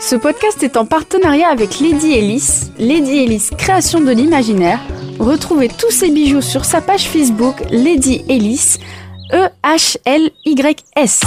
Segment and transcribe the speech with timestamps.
[0.00, 4.78] Ce podcast est en partenariat avec Lady Ellis, Lady Ellis Création de l'Imaginaire.
[5.18, 8.76] Retrouvez tous ses bijoux sur sa page Facebook Lady Ellis,
[9.32, 11.20] E-H-L-Y-S.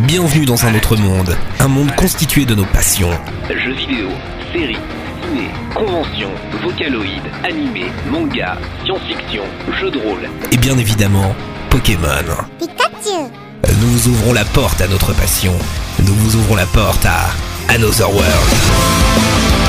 [0.00, 3.10] Bienvenue dans un autre monde, un monde constitué de nos passions.
[3.48, 4.08] Jeux vidéo,
[4.52, 4.78] séries,
[5.22, 6.30] ciné, conventions,
[6.62, 9.42] vocaloïdes, animés, manga, science-fiction,
[9.80, 10.28] jeux de rôle.
[10.52, 11.34] Et bien évidemment,
[11.68, 12.46] Pokémon.
[12.60, 13.43] Pikachu
[13.80, 15.54] Nous vous ouvrons la porte à notre passion.
[16.04, 17.30] Nous vous ouvrons la porte à
[17.68, 19.63] Another World.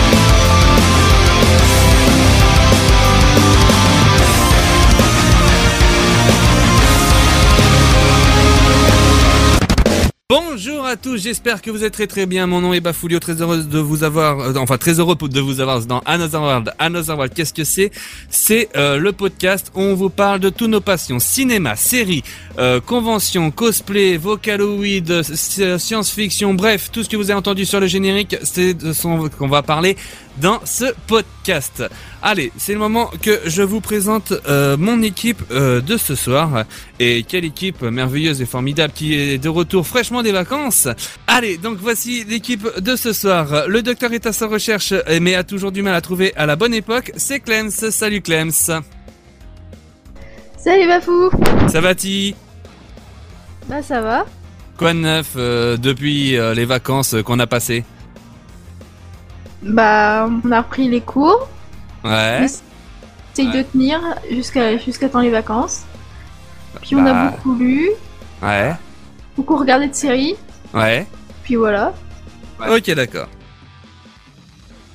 [10.27, 12.47] Bonjour à tous, j'espère que vous êtes très très bien.
[12.47, 15.59] Mon nom est Bafoulio, très heureux de vous avoir, euh, enfin très heureux de vous
[15.59, 16.73] avoir dans Another World.
[16.79, 17.91] Another World, qu'est-ce que c'est?
[18.31, 22.23] C'est euh, le podcast où on vous parle de tous nos passions cinéma, séries,
[22.57, 27.85] euh, conventions, cosplay, vocaloid, euh, science-fiction, bref, tout ce que vous avez entendu sur le
[27.85, 29.03] générique, c'est de ce
[29.37, 29.95] qu'on va parler
[30.37, 31.83] dans ce podcast.
[32.21, 36.65] Allez, c'est le moment que je vous présente euh, mon équipe euh, de ce soir.
[36.99, 40.87] Et quelle équipe merveilleuse et formidable qui est de retour fraîchement des vacances.
[41.27, 43.67] Allez, donc voici l'équipe de ce soir.
[43.67, 46.55] Le docteur est à sa recherche, mais a toujours du mal à trouver à la
[46.55, 47.11] bonne époque.
[47.15, 47.71] C'est Clems.
[47.71, 48.51] Salut Clems.
[48.51, 51.29] Salut Bafou
[51.67, 52.35] Ça va-t-il
[53.67, 54.25] Bah ça va
[54.77, 57.83] Quoi de neuf euh, depuis les vacances qu'on a passées?
[59.65, 61.49] Bah, on a repris les cours.
[62.03, 62.43] Ouais.
[62.45, 63.57] Essaye Ouais.
[63.57, 63.99] de tenir
[64.31, 65.83] jusqu'à jusqu'à temps les vacances.
[66.81, 67.09] Puis on Bah.
[67.27, 67.89] a beaucoup lu,
[68.41, 68.73] Ouais.
[69.35, 70.35] beaucoup regardé de séries.
[70.73, 71.07] Ouais.
[71.43, 71.93] Puis voilà.
[72.69, 73.27] Ok, d'accord.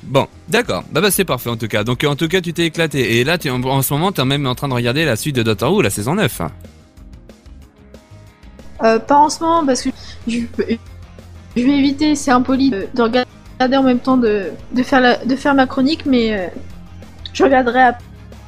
[0.04, 0.84] Bon, d'accord.
[0.90, 1.84] Bah, bah c'est parfait en tout cas.
[1.84, 3.18] Donc en tout cas, tu t'es éclaté.
[3.18, 5.36] Et là, tu, en, en ce moment, t'es même en train de regarder la suite
[5.36, 6.40] de Doctor Who, la saison 9.
[8.82, 9.90] Euh, pas en ce moment parce que
[10.26, 15.00] je, je vais éviter, c'est impoli de, de regarder en même temps de, de, faire,
[15.00, 16.46] la, de faire ma chronique, mais euh,
[17.34, 18.02] je regarderai ap-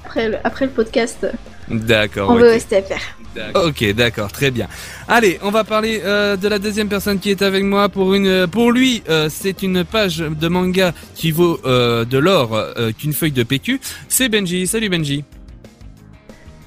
[0.04, 1.26] après le, après le podcast
[1.68, 2.30] D'accord.
[2.30, 2.40] en ok.
[2.40, 3.18] VOSTFR.
[3.54, 4.68] Ok, d'accord, très bien.
[5.08, 7.88] Allez, on va parler euh, de la deuxième personne qui est avec moi.
[7.88, 12.54] Pour une, pour lui, euh, c'est une page de manga qui vaut euh, de l'or
[12.54, 13.80] euh, qu'une feuille de PQ.
[14.08, 14.66] C'est Benji.
[14.66, 15.24] Salut Benji.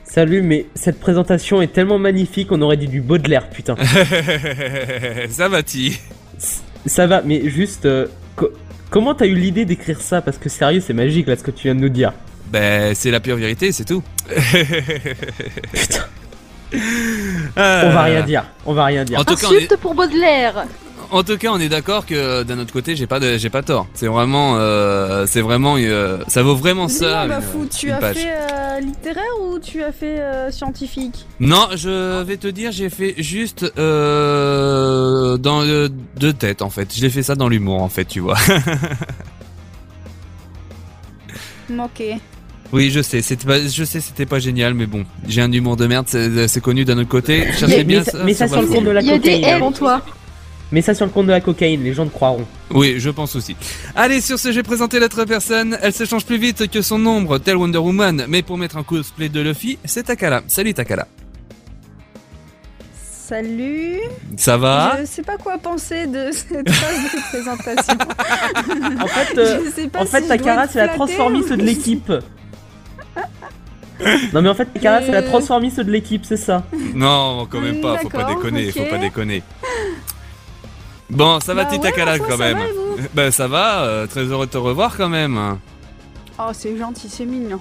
[0.05, 3.75] Salut, mais cette présentation est tellement magnifique, on aurait dit du Baudelaire, putain.
[5.29, 5.93] Ça va-t-il?
[6.85, 8.51] Ça va, mais juste, euh, co-
[8.89, 10.21] comment t'as eu l'idée d'écrire ça?
[10.21, 12.13] Parce que sérieux, c'est magique là ce que tu viens de nous dire.
[12.47, 14.03] Ben, c'est la pure vérité, c'est tout.
[15.73, 15.99] Putain,
[17.57, 19.19] Euh, on va rien dire, on va rien dire.
[19.19, 20.65] En tout cas, on est- Insulte pour Baudelaire
[21.11, 23.61] En tout cas, on est d'accord que d'un autre côté, j'ai pas de, j'ai pas
[23.63, 23.87] tort.
[23.93, 27.23] C'est vraiment, euh, c'est vraiment, euh, ça vaut vraiment ça.
[27.23, 28.17] Une- Bafou, tu une as page.
[28.17, 31.25] fait euh, littéraire ou tu as fait euh, scientifique?
[31.39, 36.93] Non, je vais te dire, j'ai fait juste euh, dans le de tête en fait.
[36.95, 38.37] Je l'ai fait ça dans l'humour en fait, tu vois.
[41.79, 42.03] Ok.
[42.73, 45.77] oui, je sais, c'était pas, je sais, c'était pas génial, mais bon, j'ai un humour
[45.77, 47.51] de merde, c'est c'est connu d'un autre côté.
[47.53, 49.17] Cherchez Mais- bien mais ça- mais ça sur le compte de la Il y a
[49.17, 49.43] des cocaïne.
[49.45, 50.01] L en toi.
[50.71, 52.45] Mets ça sur le compte de la cocaïne, les gens te croiront.
[52.71, 53.55] Oui, je pense aussi.
[53.95, 55.77] Allez, sur ce, je vais présenter l'autre personne.
[55.81, 58.25] Elle se change plus vite que son ombre, tel Wonder Woman.
[58.27, 60.41] Mais pour mettre un cosplay de Luffy, c'est Takala.
[60.47, 61.07] Salut Takala.
[63.27, 63.99] Salut.
[64.37, 67.97] Ça va Je sais pas quoi penser de cette phase de présentation.
[69.01, 71.63] En fait, euh, Je sais pas en fait si Takara, c'est la transformiste ou- de
[71.63, 72.11] l'équipe.
[74.33, 75.27] Non mais en fait, Takara, c'est la Euh.
[75.27, 76.65] transformiste de l'équipe, c'est ça.
[76.93, 79.41] Non, quand même pas, faut pas déconner, faut pas déconner.
[81.09, 82.57] Bon, ça va Bah Tita ouais, Kala ma foi, quand même.
[82.57, 85.57] va, Ben ça va, euh, très heureux de te revoir quand même.
[86.39, 87.59] Oh, c'est gentil, c'est mignon.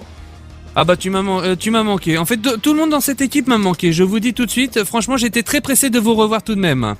[0.75, 2.17] Ah bah tu m'as euh, tu m'as manqué.
[2.17, 3.93] En fait, de- tout le monde dans cette équipe m'a manqué.
[3.93, 6.59] Je vous dis tout de suite, franchement, j'étais très pressé de vous revoir tout de
[6.59, 6.95] même.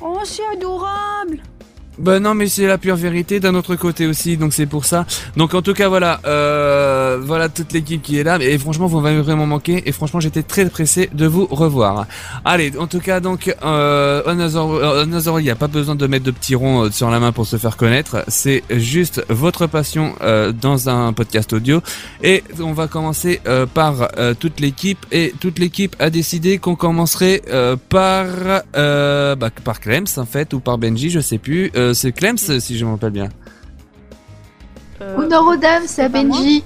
[0.00, 1.42] Oh, c'est adorable.
[1.98, 5.06] Bah non, mais c'est la pure vérité d'un autre côté aussi, donc c'est pour ça.
[5.36, 8.38] Donc en tout cas, voilà, euh, voilà toute l'équipe qui est là.
[8.40, 9.82] Et franchement, vous m'avez vraiment manqué.
[9.86, 12.06] Et franchement, j'étais très pressé de vous revoir.
[12.44, 16.24] Allez, en tout cas, donc euh, Another, euh, il n'y a pas besoin de mettre
[16.24, 18.24] de petits ronds euh, sur la main pour se faire connaître.
[18.28, 21.80] C'est juste votre passion euh, dans un podcast audio.
[22.22, 25.06] Et on va commencer euh, par euh, toute l'équipe.
[25.12, 27.42] Et toute l'équipe a décidé qu'on commencerait
[27.88, 28.26] par
[28.72, 31.70] bah, par Clems en fait ou par Benji, je sais plus.
[31.84, 33.28] Euh, c'est Clems si je me rappelle bien.
[35.02, 36.64] Euh, dames, c'est à Benji.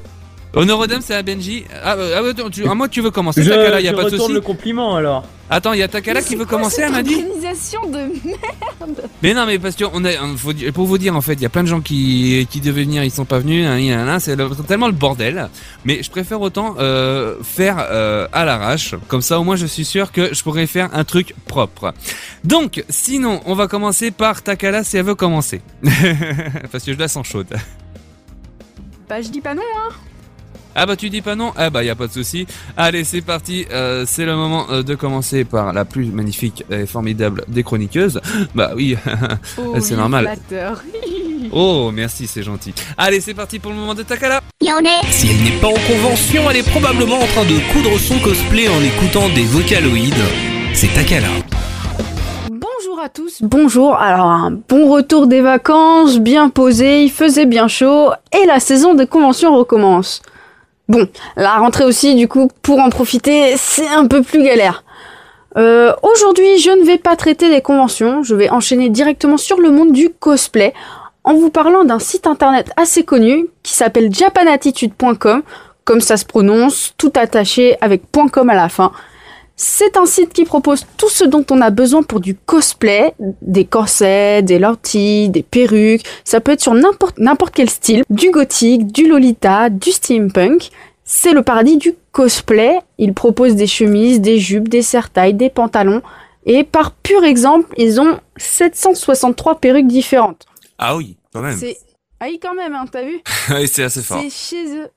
[0.55, 1.65] Honorodem, c'est à Benji.
[1.82, 3.97] Ah, euh, ah, ouais, tu, à moi tu veux commencer, Je, Takala, y a je
[3.97, 4.32] pas de souci.
[4.32, 5.25] le compliment alors.
[5.50, 9.09] Attends, il y a Takala qui veut commencer, elle m'a dit Organisation de merde.
[9.23, 11.47] Mais non, mais parce que on a, faut pour vous dire en fait, il y
[11.47, 14.50] a plein de gens qui qui devaient venir, ils sont pas venus, hein, c'est le-
[14.67, 15.49] tellement le bordel.
[15.87, 19.87] Mais je préfère autant euh, faire euh, à l'arrache, comme ça au moins je suis
[19.87, 21.95] sûr que je pourrais faire un truc propre.
[22.45, 25.62] Donc, sinon, on va commencer par Takala si elle veut commencer,
[26.73, 27.49] parce que je la sens chaude.
[29.09, 29.62] Bah je dis pas non.
[29.62, 29.93] Hein.
[30.81, 32.47] Ah bah tu dis pas non Ah bah y a pas de souci.
[32.77, 36.87] Allez c'est parti, euh, c'est le moment euh, de commencer par la plus magnifique et
[36.87, 38.21] formidable des chroniqueuses.
[38.55, 38.97] Bah oui.
[39.59, 40.37] Oh, C'est normal.
[41.53, 42.73] oh merci c'est gentil.
[42.97, 44.41] Allez c'est parti pour le moment de Takala.
[45.11, 48.69] Si elle n'est pas en convention, elle est probablement en train de coudre son cosplay
[48.69, 50.15] en écoutant des vocaloïdes.
[50.75, 51.27] C'est Takala.
[52.51, 53.43] Bonjour à tous.
[53.43, 53.97] Bonjour.
[53.97, 58.95] Alors un bon retour des vacances, bien posé, il faisait bien chaud et la saison
[58.95, 60.23] des conventions recommence.
[60.88, 61.06] Bon,
[61.37, 64.85] la rentrée aussi du coup pour en profiter, c'est un peu plus galère.
[65.56, 69.70] Euh, Aujourd'hui, je ne vais pas traiter des conventions, je vais enchaîner directement sur le
[69.70, 70.73] monde du cosplay
[71.25, 75.43] en vous parlant d'un site internet assez connu qui s'appelle japanattitude.com,
[75.85, 78.02] comme ça se prononce, tout attaché avec
[78.32, 78.93] .com à la fin.
[79.61, 83.13] C'est un site qui propose tout ce dont on a besoin pour du cosplay,
[83.43, 88.87] des corsets, des lentilles, des perruques, ça peut être sur n'importe quel style, du gothique,
[88.93, 90.71] du lolita, du steampunk.
[91.03, 92.79] C'est le paradis du cosplay.
[92.99, 96.03] Il propose des chemises, des jupes, des serre-tailles, des pantalons.
[96.47, 100.47] Et par pur exemple, ils ont 763 perruques différentes.
[100.79, 101.59] Ah oui quand même.
[101.59, 101.77] C'est...
[102.21, 103.21] Ah oui quand même, hein, t'as vu
[103.51, 104.21] Oui, c'est assez fort.
[104.23, 104.89] c'est chez eux.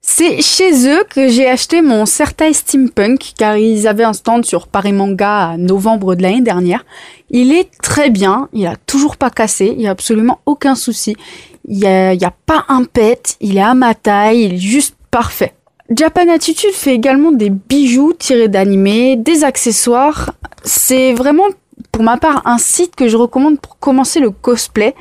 [0.00, 4.68] C'est chez eux que j'ai acheté mon Sertai Steampunk car ils avaient un stand sur
[4.68, 6.84] Paris Manga à novembre de l'année dernière.
[7.30, 11.16] Il est très bien, il a toujours pas cassé, il y a absolument aucun souci.
[11.66, 14.54] Il y a, il y a pas un pet, il est à ma taille, il
[14.54, 15.54] est juste parfait.
[15.90, 20.32] Japan Attitude fait également des bijoux tirés d'animés, des accessoires.
[20.62, 21.46] C'est vraiment
[21.92, 24.94] pour ma part un site que je recommande pour commencer le cosplay.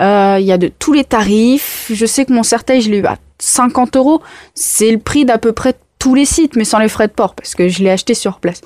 [0.00, 1.90] Euh, Il y a de tous les tarifs.
[1.92, 4.20] Je sais que mon certain, je l'ai eu à 50 euros.
[4.54, 7.34] C'est le prix d'à peu près tous les sites, mais sans les frais de port,
[7.34, 8.60] parce que je l'ai acheté sur place.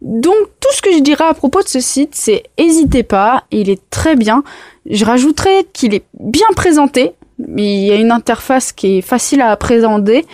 [0.00, 3.68] Donc, tout ce que je dirais à propos de ce site, c'est n'hésitez pas, il
[3.68, 4.44] est très bien.
[4.88, 7.12] Je rajouterais qu'il est bien présenté.
[7.56, 10.24] Il y a une interface qui est facile à présenter.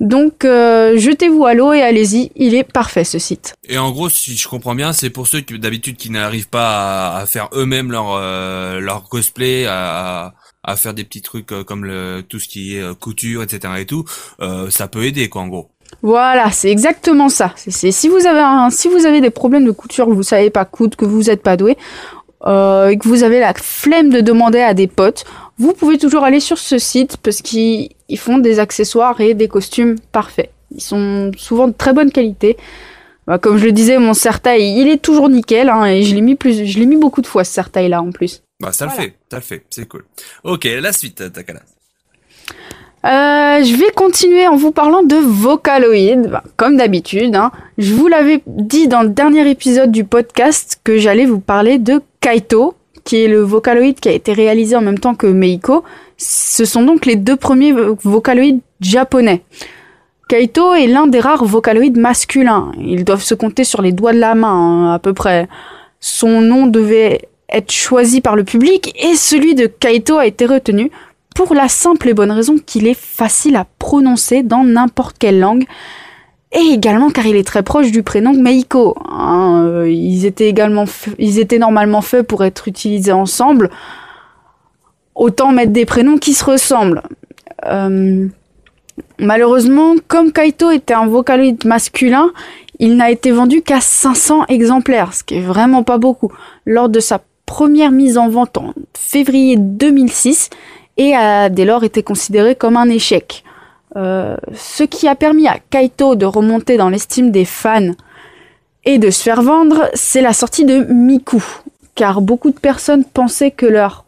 [0.00, 3.54] Donc, euh, jetez-vous à l'eau et allez-y, il est parfait ce site.
[3.66, 7.14] Et en gros, si je comprends bien, c'est pour ceux qui d'habitude qui n'arrivent pas
[7.14, 10.34] à, à faire eux-mêmes leur euh, leur cosplay, à,
[10.66, 13.72] à faire des petits trucs euh, comme le tout ce qui est euh, couture, etc.
[13.78, 14.04] et tout.
[14.40, 15.68] euh, ça peut aider quoi en gros.
[16.02, 17.54] Voilà, c'est exactement ça.
[17.56, 21.56] Si vous avez des problèmes de couture, vous savez pas coudre, que vous n'êtes pas
[21.56, 21.76] doué,
[22.44, 25.24] euh, et que vous avez la flemme de demander à des potes,
[25.58, 29.48] vous pouvez toujours aller sur ce site parce qu'ils ils font des accessoires et des
[29.48, 30.50] costumes parfaits.
[30.72, 32.56] Ils sont souvent de très bonne qualité.
[33.26, 36.86] Bah, comme je le disais, mon sertail, il est toujours nickel, hein, et je l'ai
[36.86, 38.42] mis beaucoup de fois ce sertail là en plus.
[38.60, 39.02] Bah ça Voilà.
[39.02, 40.04] le fait, ça le fait, c'est cool.
[40.44, 41.60] Ok, la suite, Takala.
[43.04, 47.36] Euh, je vais continuer en vous parlant de Vocaloid, Bah, comme d'habitude.
[47.36, 47.52] hein.
[47.78, 52.00] Je vous l'avais dit dans le dernier épisode du podcast que j'allais vous parler de
[52.20, 52.74] Kaito,
[53.04, 55.84] qui est le Vocaloid qui a été réalisé en même temps que Meiko.
[56.16, 59.42] Ce sont donc les deux premiers vo- Vocaloids japonais.
[60.28, 62.72] Kaito est l'un des rares Vocaloids masculins.
[62.80, 64.48] Ils doivent se compter sur les doigts de la main,
[64.88, 65.46] hein, à peu près.
[66.00, 70.90] Son nom devait être choisi par le public et celui de Kaito a été retenu
[71.34, 75.66] pour la simple et bonne raison qu'il est facile à prononcer dans n'importe quelle langue,
[76.50, 78.96] et également car il est très proche du prénom Meiko.
[79.06, 79.62] hein.
[79.62, 80.86] Euh, ils étaient également,
[81.18, 83.70] ils étaient normalement faits pour être utilisés ensemble.
[85.14, 87.02] Autant mettre des prénoms qui se ressemblent.
[87.66, 88.26] Euh,
[89.18, 92.30] malheureusement, comme Kaito était un vocaloid masculin,
[92.78, 96.32] il n'a été vendu qu'à 500 exemplaires, ce qui est vraiment pas beaucoup.
[96.64, 100.50] Lors de sa première mise en vente en février 2006,
[100.96, 103.44] et a dès lors été considéré comme un échec.
[103.96, 107.92] Euh, ce qui a permis à Kaito de remonter dans l'estime des fans
[108.84, 111.42] et de se faire vendre, c'est la sortie de Miku.
[111.94, 114.04] Car beaucoup de personnes pensaient que leur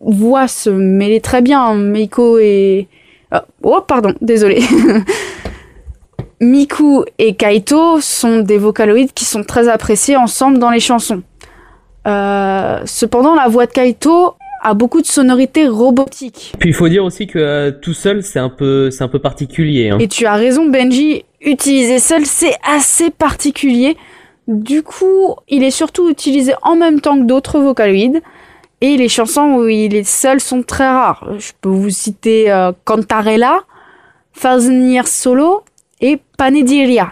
[0.00, 1.74] voix se mêlait très bien.
[1.74, 2.88] Meiko et...
[3.30, 4.62] Ah, Oh, pardon, désolé.
[6.40, 11.22] Miku et Kaito sont des vocaloïdes qui sont très appréciés ensemble dans les chansons.
[12.08, 16.52] Euh, cependant, la voix de Kaito a beaucoup de sonorités robotiques.
[16.58, 19.18] Puis il faut dire aussi que euh, tout seul, c'est un peu, c'est un peu
[19.18, 19.90] particulier.
[19.90, 19.98] Hein.
[20.00, 23.96] Et tu as raison, Benji, utiliser seul, c'est assez particulier.
[24.48, 28.22] Du coup, il est surtout utilisé en même temps que d'autres vocaloïdes.
[28.80, 31.28] Et les chansons où il est seul sont très rares.
[31.38, 33.60] Je peux vous citer euh, Cantarella,
[34.42, 35.64] Years Solo
[36.00, 37.10] et Panediria.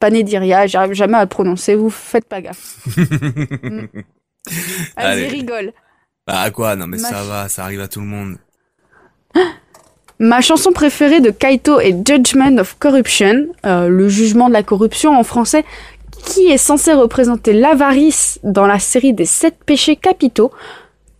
[0.00, 2.78] Panédiria, j'arrive jamais à le prononcer, vous faites pas gaffe.
[3.62, 3.86] Mm.
[4.46, 5.26] Vas-y, Allez.
[5.28, 5.72] rigole.
[6.26, 6.74] Ah quoi?
[6.76, 8.36] Non mais Ma- ça va, ça arrive à tout le monde.
[10.18, 15.18] Ma chanson préférée de Kaito est Judgment of Corruption, euh, le jugement de la corruption
[15.18, 15.64] en français,
[16.26, 20.50] qui est censé représenter l'avarice dans la série des sept péchés capitaux,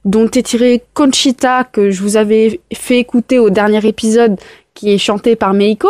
[0.05, 4.39] dont est tiré Conchita, que je vous avais fait écouter au dernier épisode,
[4.75, 5.89] qui est chanté par Meiko,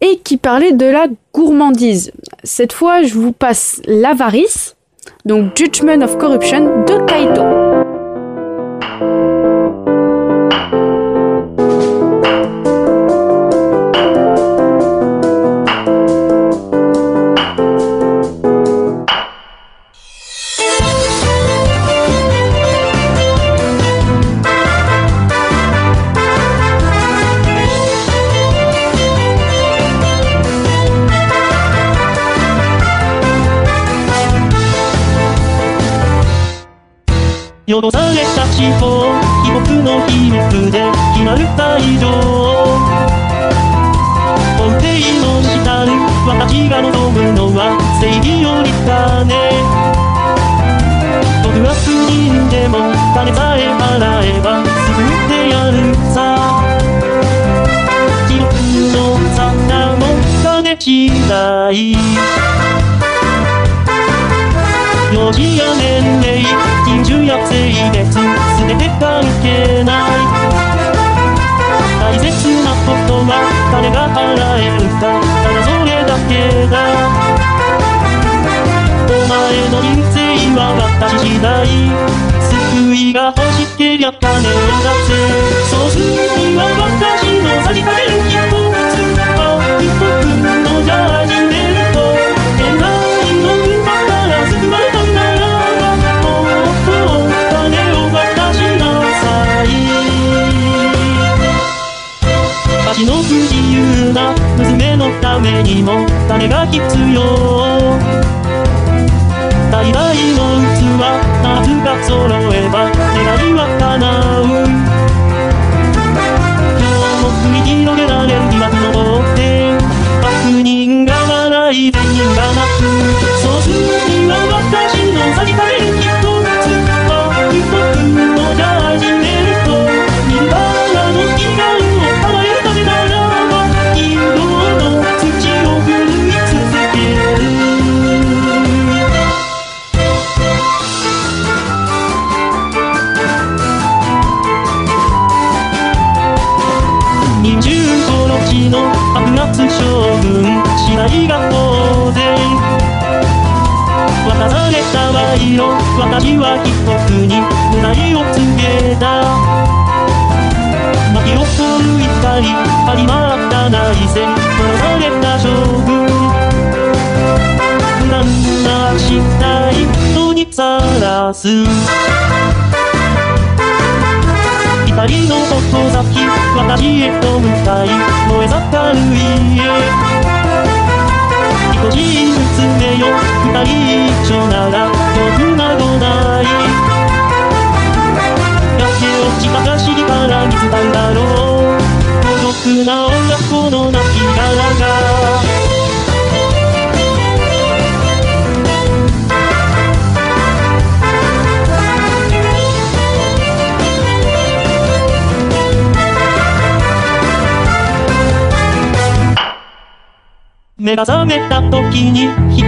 [0.00, 2.12] et qui parlait de la gourmandise.
[2.42, 4.76] Cette fois, je vous passe l'avarice,
[5.24, 7.63] donc Judgment of Corruption de Kaito.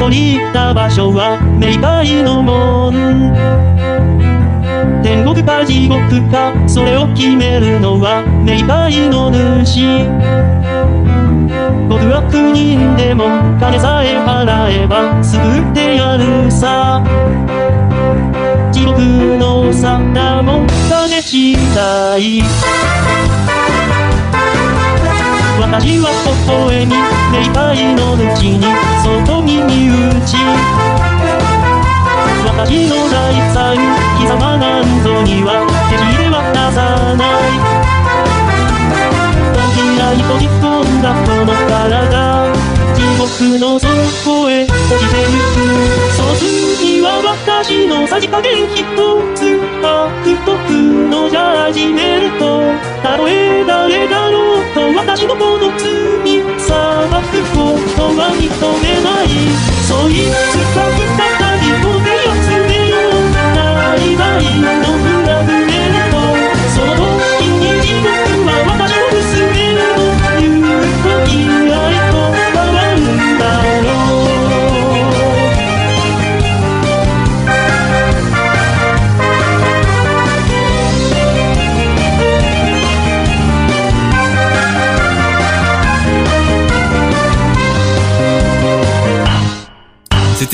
[0.08, 2.92] に一人行った場所は冥界の門
[5.02, 5.98] 天国か地獄
[6.30, 9.30] かそれを決めるのは冥界の
[9.64, 9.82] 主
[11.88, 13.24] 極悪人でも
[13.58, 17.02] 金さえ払えば救ってやるさ
[18.72, 19.00] 地獄
[19.38, 19.98] の沙
[20.42, 22.42] も金次第
[25.66, 26.94] 私は微笑み
[27.34, 28.62] 霊界の内に
[29.02, 30.38] 外に身内
[32.46, 33.74] 私の財産
[34.16, 37.26] 貴様なんぞには手知れ渡さない。
[39.74, 42.46] 扉に閉じ込んだこの体
[42.94, 44.78] 地獄の底へ落ち
[45.10, 45.66] てゆく
[46.14, 48.76] そうするには私のさじ加減一
[49.34, 50.72] つ悪徳
[51.10, 52.62] のジャージメント
[53.02, 53.85] たとえだ
[60.06, 60.55] Bonita.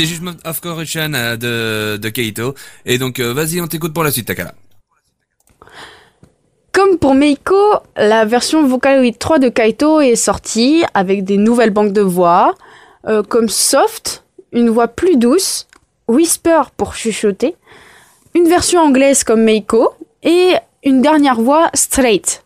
[0.02, 2.54] C'était juste Of Corruption euh, de, de Keito.
[2.84, 4.52] Et donc, euh, vas-y, on t'écoute pour la suite, Takala.
[6.72, 7.54] Comme pour Meiko,
[7.96, 12.56] la version Vocaloid 3 de Kaito est sortie avec des nouvelles banques de voix,
[13.06, 15.68] euh, comme Soft, une voix plus douce,
[16.08, 17.54] Whisper pour chuchoter,
[18.34, 19.90] une version anglaise comme Meiko,
[20.24, 22.41] et une dernière voix Straight.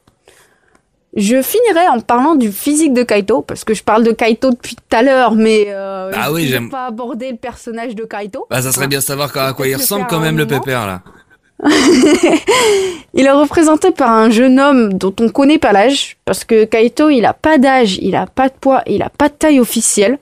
[1.16, 4.76] Je finirai en parlant du physique de Kaito, parce que je parle de Kaito depuis
[4.76, 6.68] tout à l'heure, mais euh, Ah je oui, j'aime.
[6.70, 8.46] pas abordé le personnage de Kaito.
[8.50, 11.00] Bah, ça serait bien de savoir à quoi il ressemble quand même le pépère, là.
[13.14, 17.08] Il est représenté par un jeune homme dont on connaît pas l'âge, parce que Kaito,
[17.08, 20.18] il a pas d'âge, il a pas de poids, il a pas de taille officielle.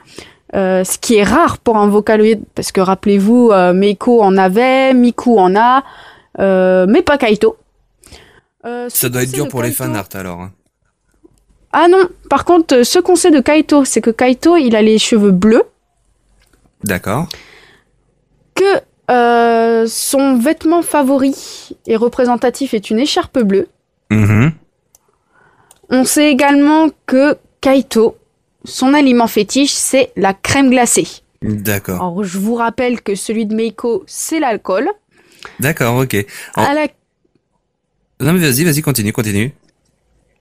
[0.54, 4.94] Euh, ce qui est rare pour un vocaloid, parce que rappelez-vous, euh, Meiko en avait,
[4.94, 5.82] Miku en a,
[6.38, 7.56] euh, mais pas Kaito.
[8.64, 10.40] Euh, Ça doit être dur pour de les Kaito- fanarts, alors.
[10.40, 10.52] hein.
[11.76, 14.82] Ah non, par contre, euh, ce qu'on sait de Kaito, c'est que Kaito, il a
[14.82, 15.64] les cheveux bleus,
[16.84, 17.28] D'accord.
[18.54, 18.64] que
[19.10, 21.34] euh, son vêtement favori
[21.88, 23.66] et représentatif est une écharpe bleue.
[24.10, 24.52] Mhm.
[25.90, 28.16] On sait également que Kaito,
[28.64, 31.08] son aliment fétiche, c'est la crème glacée.
[31.42, 31.96] D'accord.
[31.96, 34.88] Alors, je vous rappelle que celui de Meiko, c'est l'alcool.
[35.60, 36.24] D'accord, ok.
[36.56, 36.86] En- À, la-
[38.20, 39.52] Non, mais vas-y, vas-y, continue, continue.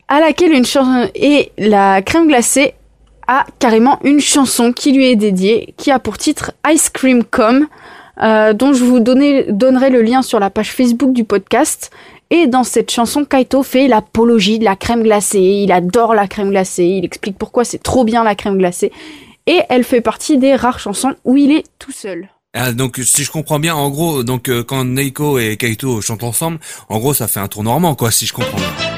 [0.07, 1.09] À laquelle une chanson.
[1.15, 2.73] Et la crème glacée
[3.27, 7.67] a carrément une chanson qui lui est dédiée, qui a pour titre Ice Cream Com,
[8.21, 11.89] euh, dont je vous donner- donnerai le lien sur la page Facebook du podcast.
[12.29, 15.39] Et dans cette chanson, Kaito fait l'apologie de la crème glacée.
[15.39, 16.85] Il adore la crème glacée.
[16.85, 18.91] Il explique pourquoi c'est trop bien la crème glacée.
[19.45, 22.29] Et elle fait partie des rares chansons où il est tout seul.
[22.55, 26.23] Ah, donc, si je comprends bien, en gros, donc, euh, quand Neiko et Kaito chantent
[26.23, 28.92] ensemble, en gros, ça fait un tour normand, quoi, si je comprends bien.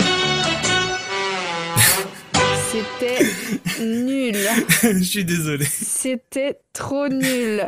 [4.84, 5.66] je suis désolé.
[5.66, 7.68] C'était trop nul.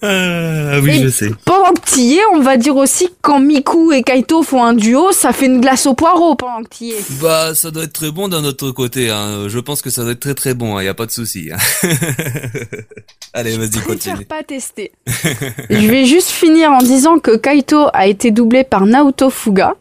[0.00, 1.30] Ah, oui, Et je sais.
[1.44, 4.72] Pendant que t'y es, on va dire aussi que quand Miku et Kaito font un
[4.72, 6.96] duo, ça fait une glace au poireau pendant que t'y es.
[7.20, 9.48] Bah, ça doit être très bon d'un autre côté, hein.
[9.48, 10.82] Je pense que ça doit être très très bon, hein.
[10.82, 11.50] Y a pas de souci.
[11.52, 11.58] hein.
[13.34, 14.14] Allez, vas-y, Je continue.
[14.14, 14.92] préfère pas tester.
[15.70, 19.74] Je vais juste finir en disant que Kaito a été doublé par Naoto Fuga.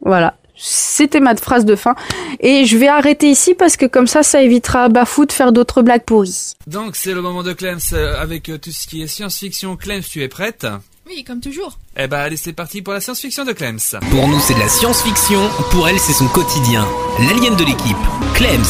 [0.00, 0.34] Voilà.
[0.64, 1.94] C'était ma phrase de fin.
[2.40, 5.52] Et je vais arrêter ici parce que comme ça, ça évitera à Bafou de faire
[5.52, 6.52] d'autres blagues pourries.
[6.68, 9.76] Donc, c'est le moment de Clems euh, avec euh, tout ce qui est science-fiction.
[9.76, 10.66] Clems, tu es prête?
[11.06, 11.78] Oui, comme toujours.
[11.96, 13.80] Eh bah, allez, c'est parti pour la science-fiction de Clems.
[14.10, 15.48] Pour nous, c'est de la science-fiction.
[15.72, 16.86] Pour elle, c'est son quotidien.
[17.18, 17.96] L'alien de l'équipe,
[18.34, 18.62] Clems.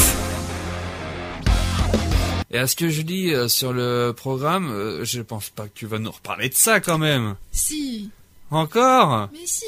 [2.50, 5.72] Et à ce que je dis euh, sur le programme, euh, je pense pas que
[5.74, 7.34] tu vas nous reparler de ça quand même.
[7.50, 8.10] Si.
[8.50, 9.28] Encore?
[9.32, 9.64] Mais si.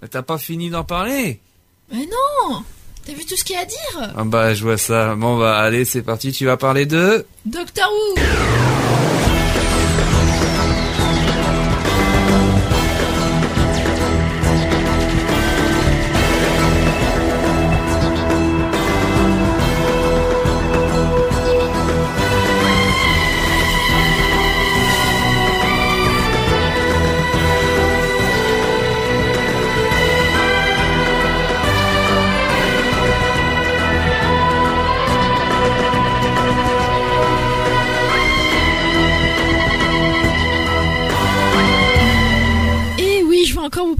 [0.00, 1.40] Mais T'as pas fini d'en parler
[1.92, 2.62] Mais non.
[3.04, 5.14] T'as vu tout ce qu'il y a à dire Ah bah, je vois ça.
[5.14, 7.24] Bon bah, allez, c'est parti, tu vas parler de...
[7.44, 9.35] Doctor Who.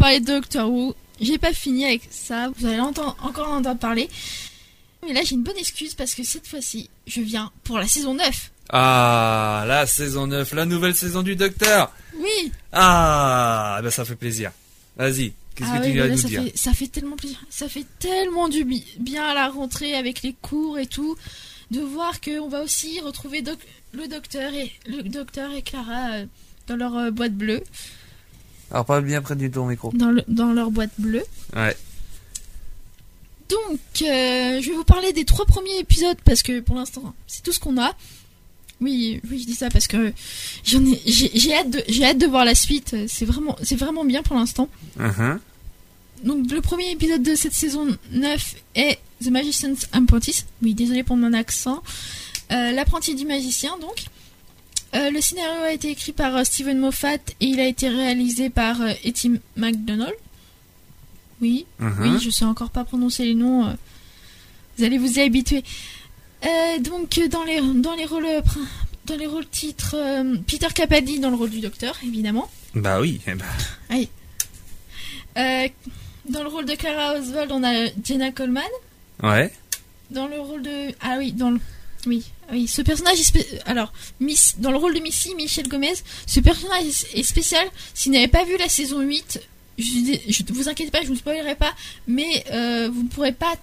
[0.07, 0.95] Parler de Doctor Who.
[1.21, 4.09] J'ai pas fini avec ça, vous allez entendre, encore en entendre parler.
[5.05, 8.14] Mais là, j'ai une bonne excuse parce que cette fois-ci, je viens pour la saison
[8.14, 8.51] 9.
[8.71, 14.53] Ah, la saison 9, la nouvelle saison du Docteur Oui Ah, bah ça fait plaisir.
[14.97, 17.16] Vas-y, qu'est-ce Ah que ouais, tu vas là, nous ça dire fait, ça fait tellement
[17.16, 17.38] plaisir.
[17.51, 21.16] Ça fait tellement du bi- bien à la rentrée avec les cours et tout.
[21.73, 23.59] De voir qu'on va aussi retrouver doc-
[23.92, 26.27] le docteur et le docteur et Clara euh,
[26.69, 27.62] dans leur euh, boîte bleue.
[28.70, 29.90] Alors parle bien près du ton micro.
[29.94, 31.24] Dans, le, dans leur boîte bleue.
[31.55, 31.76] Ouais.
[33.48, 37.42] Donc, euh, je vais vous parler des trois premiers épisodes parce que pour l'instant, c'est
[37.42, 37.94] tout ce qu'on a.
[38.81, 40.12] Oui, oui, je dis ça parce que
[40.64, 42.96] j'en ai, j'ai, j'ai hâte de, j'ai hâte de voir la suite.
[43.09, 44.68] C'est vraiment, c'est vraiment bien pour l'instant.
[44.96, 45.38] Mhm.
[46.24, 50.46] Donc, le premier épisode de cette saison 9 est The Magician's Apprentice.
[50.62, 51.83] Oui, désolé pour mon accent.
[52.52, 54.07] Euh, L'apprenti du magicien, donc.
[54.94, 58.51] Euh, le scénario a été écrit par euh, Steven Moffat et il a été réalisé
[58.51, 60.14] par euh, Etty McDonald.
[61.42, 61.94] Oui, Mhm.
[62.14, 63.77] oui, je sais encore pas prononcer les noms.
[64.79, 65.62] vous allez vous y habituer.
[66.44, 68.27] Euh, donc dans les dans les rôles
[69.05, 72.49] dans les rôles titres, euh, Peter Capaldi dans le rôle du docteur, évidemment.
[72.75, 73.20] Bah oui.
[73.27, 73.44] eh bah.
[75.38, 75.68] Euh,
[76.29, 78.64] dans le rôle de Clara Oswald, on a Jenna Coleman.
[79.22, 79.53] Ouais.
[80.11, 81.61] Dans le rôle de ah oui dans le
[82.07, 85.94] oui oui ce personnage est spé- alors Miss dans le rôle de Missy Michel Gomez
[86.26, 89.40] ce personnage est spécial si vous n'avez pas vu la saison 8
[89.78, 89.85] je,
[90.28, 91.74] je vous inquiétez pas je vous spoilerai pas
[92.06, 93.54] mais euh, vous ne pourrez pas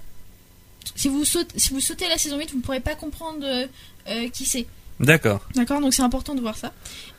[0.96, 3.68] si vous sautez si vous sautez la saison 8 vous ne pourrez pas comprendre euh,
[4.10, 4.66] euh, qui c'est
[5.00, 5.42] D'accord.
[5.56, 6.72] D'accord, donc c'est important de voir ça.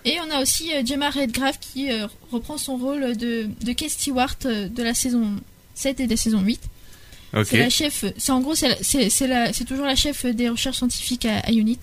[0.05, 3.90] Et on a aussi euh, Gemma Redgrave qui euh, reprend son rôle de, de Kate
[3.90, 5.35] Stewart euh, de la saison
[5.74, 6.61] 7 et de la saison 8.
[7.37, 7.47] Ok.
[7.51, 11.51] C'est la chef, c'est en gros, c'est toujours la chef des recherches scientifiques à, à
[11.53, 11.79] UNIT.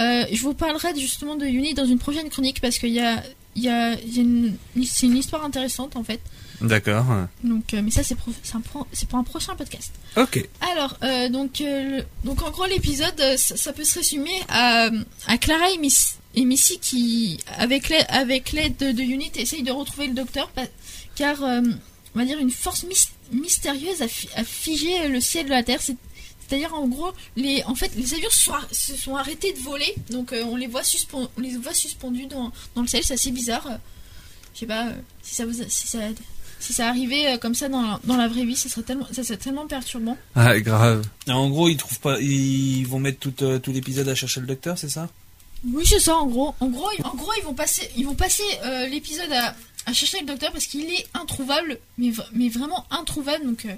[0.00, 3.22] Euh, je vous parlerai justement de UNIT dans une prochaine chronique parce qu'il y a,
[3.56, 6.20] il y a, y a une, c'est une histoire intéressante en fait.
[6.60, 7.06] D'accord.
[7.44, 9.92] Donc, euh, mais ça c'est pour, pour un prochain podcast.
[10.16, 10.44] Ok.
[10.72, 14.88] Alors, euh, donc, le- donc en gros l'épisode, ça, ça peut se résumer à,
[15.28, 19.62] à Clara et, Miss, et Missy qui, avec l'aide, avec l'aide de, de Unit, essayent
[19.62, 20.50] de retrouver le docteur,
[21.14, 25.50] car on va dire une force mys- mystérieuse a, fi- a figé le ciel de
[25.50, 25.80] la Terre.
[25.82, 25.96] C'est-
[26.48, 29.58] C'est-à-dire en gros, les, en fait, les avions se sont, ar- se sont arrêtés de
[29.58, 33.02] voler, donc euh, on les voit suspend, on les voit suspendus dans, dans le ciel.
[33.04, 33.66] C'est assez bizarre.
[33.66, 33.76] euh.
[34.54, 35.98] Je sais pas euh, si ça vous, a- si ça,
[36.58, 39.06] si ça arrivait euh, comme ça dans la, dans la vraie vie, ça serait tellement,
[39.12, 40.16] ça serait tellement perturbant.
[40.34, 41.04] Ah, grave.
[41.28, 44.46] En gros, ils trouvent pas, ils vont mettre tout, euh, tout l'épisode à chercher le
[44.46, 45.08] docteur, c'est ça?
[45.70, 46.54] Oui, c'est ça, en gros.
[46.60, 49.54] En gros, ils, en gros, ils vont passer, ils vont passer euh, l'épisode à,
[49.88, 53.44] à chercher le docteur parce qu'il est introuvable, mais, mais vraiment introuvable.
[53.46, 53.74] Donc, euh,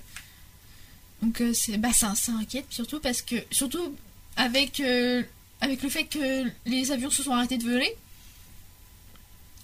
[1.23, 3.95] donc euh, c'est, bah, ça, ça inquiète surtout parce que, surtout
[4.37, 5.23] avec, euh,
[5.61, 7.95] avec le fait que les avions se sont arrêtés de voler.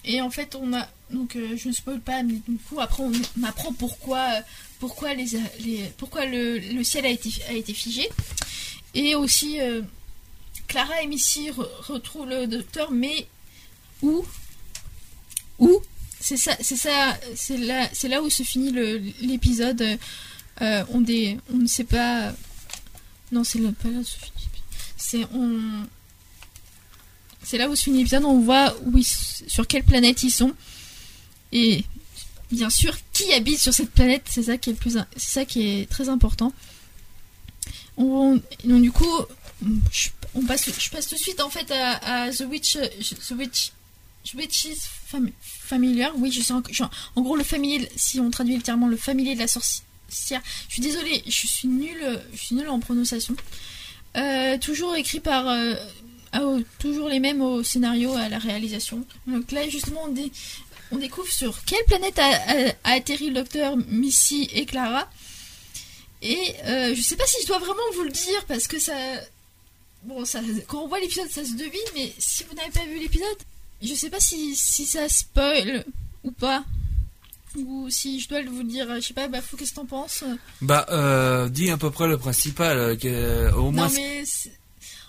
[0.05, 3.45] Et en fait, on a, donc je ne spoil pas, mais du coup, après, on,
[3.45, 4.25] apprend pourquoi,
[4.79, 5.27] pourquoi les,
[5.99, 8.09] pourquoi le, le ciel a été, a été figé.
[8.95, 9.59] Et aussi.
[10.69, 13.27] Clara et Missy re- retrouvent le docteur, mais
[14.03, 14.25] où
[15.59, 15.81] Où
[16.29, 16.57] C'est ça,
[17.37, 18.73] c'est là, là où se finit
[19.21, 19.97] l'épisode.
[20.61, 22.33] Euh, on, ne sait pas.
[23.31, 24.65] Non, c'est le- pas là où se finit l'épisode.
[24.97, 25.87] C'est on.
[27.45, 28.25] C'est là où se finit l'épisode.
[28.25, 30.53] On voit où ils- sur quelle planète ils sont
[31.53, 31.85] et
[32.51, 34.25] bien sûr qui habite sur cette planète.
[34.29, 34.77] C'est ça qui est
[35.17, 36.53] ça qui est très important.
[37.97, 39.17] On, donc du coup,
[39.93, 42.77] je, on passe, je passe tout de suite en fait à, à The Witch,
[43.29, 43.71] The Witch,
[44.27, 46.13] The Witch's Fam- Familiar.
[46.17, 46.83] Oui, je sais en, je-
[47.15, 49.83] en gros le familier, si on traduit littéralement le familier de la sorcière.
[50.69, 53.37] Je suis désolée, je suis nulle, je suis nulle en prononciation.
[54.17, 55.75] Euh, toujours écrit par, euh,
[56.79, 59.05] toujours les mêmes au scénario, à la réalisation.
[59.27, 60.33] Donc là justement on, dé-
[60.93, 65.09] on découvre sur quelle planète a atterri le docteur Missy et Clara.
[66.23, 68.95] Et euh, je sais pas si je dois vraiment vous le dire parce que ça.
[70.05, 72.99] Bon, ça, quand on voit l'épisode, ça se devine, mais si vous n'avez pas vu
[72.99, 73.37] l'épisode,
[73.83, 75.85] je sais pas si, si ça spoil
[76.25, 76.65] ou pas.
[77.57, 80.25] Ou si je dois vous dire, je sais pas, Bafou, qu'est-ce que t'en penses?
[80.61, 83.89] Bah, euh, dis à peu près le principal, euh, euh, au moins.
[83.89, 84.25] Non, mais.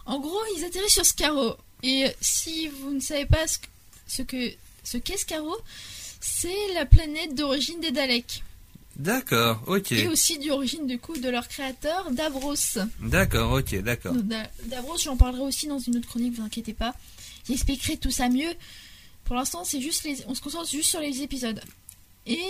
[0.05, 1.55] En gros, ils atterrissent sur Scarrow.
[1.83, 3.67] Et si vous ne savez pas ce que
[4.07, 4.51] ce que
[4.83, 5.57] ce qu'est Scarrow,
[6.21, 8.43] c'est la planète d'origine des Daleks.
[8.95, 9.91] D'accord, ok.
[9.91, 12.55] Et aussi d'origine du coup de leur créateur, Davros.
[13.01, 14.13] D'accord, ok, d'accord.
[14.13, 16.95] Da- Davros, j'en parlerai aussi dans une autre chronique, vous inquiétez pas.
[17.47, 18.53] J'expliquerai tout ça mieux.
[19.23, 20.25] Pour l'instant, c'est juste les...
[20.27, 21.61] on se concentre juste sur les épisodes.
[22.25, 22.43] Et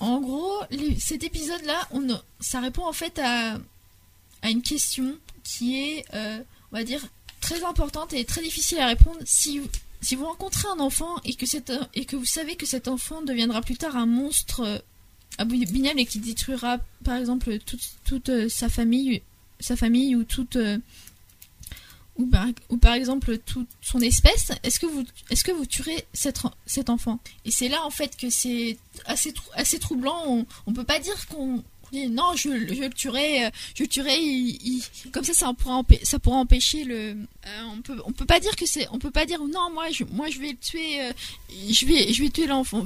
[0.00, 0.60] en gros,
[0.98, 1.88] cet épisode-là,
[2.40, 3.58] ça répond en fait à,
[4.42, 6.38] à une question qui est, euh,
[6.72, 7.06] on va dire,
[7.40, 9.18] très importante et très difficile à répondre.
[9.24, 13.96] Si, vous rencontrez un enfant et que, vous savez que cet enfant deviendra plus tard
[13.96, 14.78] un monstre euh,
[15.38, 19.22] abominable et qui détruira, par exemple, toute, toute euh, sa famille,
[19.58, 20.56] sa famille ou toute
[22.18, 26.90] ou par, exemple toute son espèce, est-ce que vous est-ce que vous tuerez cet, cet
[26.90, 27.20] enfant?
[27.44, 28.76] Et c'est là en fait que c'est
[29.06, 30.20] assez assez troublant.
[30.26, 33.88] On, on peut pas dire qu'on dit non, je, je le tuerai, euh, je le
[33.88, 34.18] tuerai.
[35.12, 36.96] comme ça, ça pourra ça pourra empêcher le.
[36.96, 39.90] euh, on peut on peut pas dire que c'est on peut pas dire non moi
[39.90, 41.12] je moi je vais le tuer, euh,
[41.70, 42.84] je vais je vais tuer l'enfant.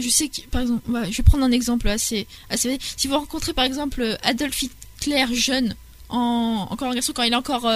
[0.00, 2.78] Je sais que par exemple, je vais prendre un exemple assez assez.
[2.96, 5.74] Si vous rencontrez par exemple Adolf Hitler jeune
[6.08, 7.68] en encore un garçon quand il est encore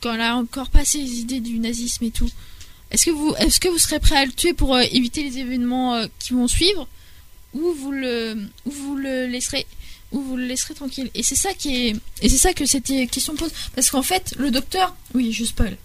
[0.00, 2.30] quand il a encore pas ses idées du nazisme et tout.
[2.90, 5.38] Est-ce que vous est-ce que vous serez prêt à le tuer pour euh, éviter les
[5.38, 6.86] événements euh, qui vont suivre?
[7.54, 9.66] Ou vous le ou vous le laisserez
[10.12, 11.10] ou ou vous le laisserez tranquille?
[11.14, 14.34] Et c'est ça qui est, et c'est ça que cette question pose, parce qu'en fait,
[14.38, 15.76] le docteur, oui, je spoil.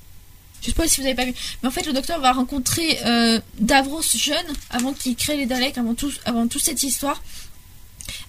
[0.61, 1.33] Je spoil si vous n'avez pas vu.
[1.61, 5.77] Mais en fait, le docteur va rencontrer euh, Davros jeune, avant qu'il crée les Daleks,
[5.79, 7.23] avant tout, avant toute cette histoire.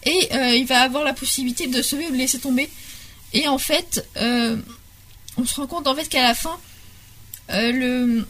[0.04, 2.68] Et il va avoir la possibilité de sauver ou de laisser tomber.
[3.32, 4.06] Et en fait,
[5.36, 6.58] on se rend compte en fait qu'à la fin,
[7.50, 8.26] euh, le,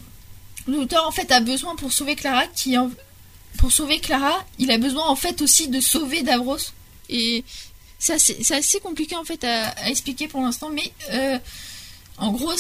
[0.68, 2.90] docteur en fait a besoin pour sauver Clara, qui en-
[3.58, 6.58] pour sauver Clara, il a besoin en fait aussi de sauver Davros.
[7.08, 7.44] Et
[7.98, 8.14] c'est
[8.54, 11.38] assez, compliqué en fait à, expliquer pour l'instant, mais euh,
[12.18, 12.52] en gros,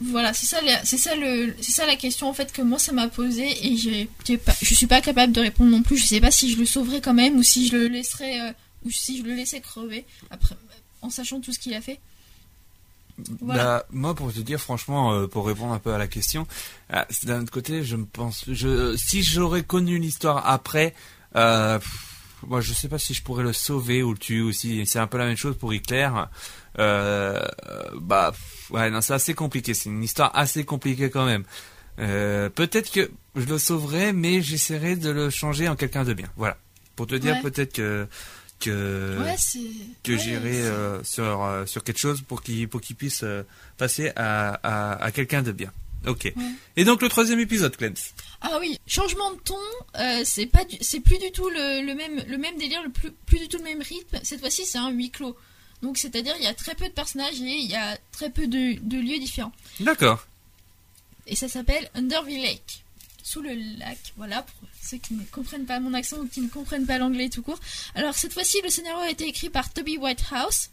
[0.00, 3.76] voilà, c'est ça, ça ça la question en fait que moi ça m'a posé et
[3.76, 4.08] j'ai
[4.38, 5.98] pas, je suis pas capable de répondre non plus.
[5.98, 8.52] Je sais pas si je le sauverai quand même ou si je le laisserai euh,
[8.84, 10.56] ou si je le laissais crever après,
[11.02, 12.00] en sachant tout ce qu'il a fait.
[13.40, 13.64] Voilà.
[13.64, 16.46] Bah, moi, pour te dire franchement, euh, pour répondre un peu à la question,
[16.92, 20.94] euh, d'un autre côté, je me pense, je, si j'aurais connu l'histoire après,
[21.36, 22.06] euh, pff,
[22.46, 24.86] moi, je sais pas si je pourrais le sauver ou le tuer aussi.
[24.86, 26.08] C'est un peu la même chose pour Hitler.
[26.78, 27.40] Euh,
[28.00, 29.74] bah, pff, ouais, non, c'est assez compliqué.
[29.74, 31.44] C'est une histoire assez compliquée quand même.
[31.98, 36.28] Euh, peut-être que je le sauverai, mais j'essaierai de le changer en quelqu'un de bien.
[36.36, 36.56] Voilà.
[36.96, 37.42] Pour te dire Ouais.
[37.42, 38.06] peut-être que
[38.60, 39.34] que ouais,
[40.04, 43.42] que c'est- euh, sur euh, sur quelque chose pour qu'il pour qu'il puisse euh,
[43.78, 45.72] passer à à, à quelqu'un de bien.
[46.06, 46.32] Ok.
[46.76, 47.94] Et donc le troisième épisode, Clems.
[48.40, 49.58] Ah oui, changement de ton,
[50.24, 53.10] c'est pas, du- c'est plus du tout le, le même, le même délire, le plus,
[53.26, 54.18] plus du tout le même rythme.
[54.22, 55.36] Cette fois-ci, c'est un huis clos.
[55.82, 58.46] Donc, c'est-à-dire, il y a très peu de personnages et il y a très peu
[58.46, 59.52] de, de lieux différents.
[59.80, 60.26] D'accord.
[61.26, 62.82] Et ça s'appelle Underville Lake,
[63.30, 63.98] sous le lac.
[64.16, 67.28] Voilà pour ceux qui ne comprennent pas mon accent ou qui ne comprennent pas l'anglais
[67.28, 67.60] tout court.
[67.94, 70.70] Alors, cette fois-ci, le scénario a été écrit par Toby Whitehouse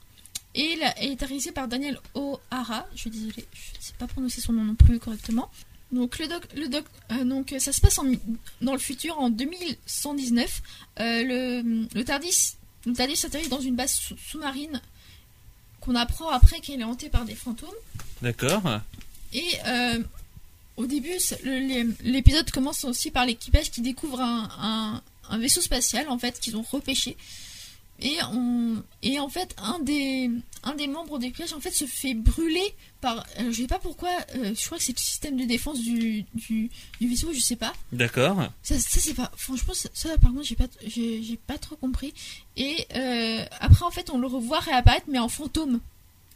[0.55, 2.87] et il est réalisé par Daniel O'Hara.
[2.95, 5.51] Je suis désolée, je ne sais pas prononcer son nom non plus correctement.
[5.91, 8.05] Donc le doc, le doc, euh, donc ça se passe en
[8.61, 10.61] dans le futur en 2119.
[10.99, 14.81] Euh, le, le Tardis, le Tardis atterrit dans une base sous- sous-marine
[15.79, 17.69] qu'on apprend après qu'elle est hantée par des fantômes.
[18.21, 18.63] D'accord.
[19.33, 20.03] Et euh,
[20.77, 21.13] au début,
[22.03, 26.55] l'épisode commence aussi par l'équipage qui découvre un, un- un vaisseau spatial en fait qu'ils
[26.55, 27.17] ont repêché.
[27.99, 30.29] Et, on, et en fait, un des,
[30.61, 33.25] un des membres d'équipage en fait se fait brûler par.
[33.39, 36.23] euh, je sais pas pourquoi, euh, je crois que c'est le système de défense du,
[36.35, 36.69] du,
[37.01, 37.73] du vaisseau, je sais pas.
[37.91, 38.37] D'accord.
[38.61, 39.31] Ça, ça, c'est pas.
[39.35, 42.13] Franchement, ça, ça, par contre, j'ai pas, j'ai pas trop compris.
[42.55, 45.79] Et euh, après, en fait, on le revoit réapparaître, mais en fantôme.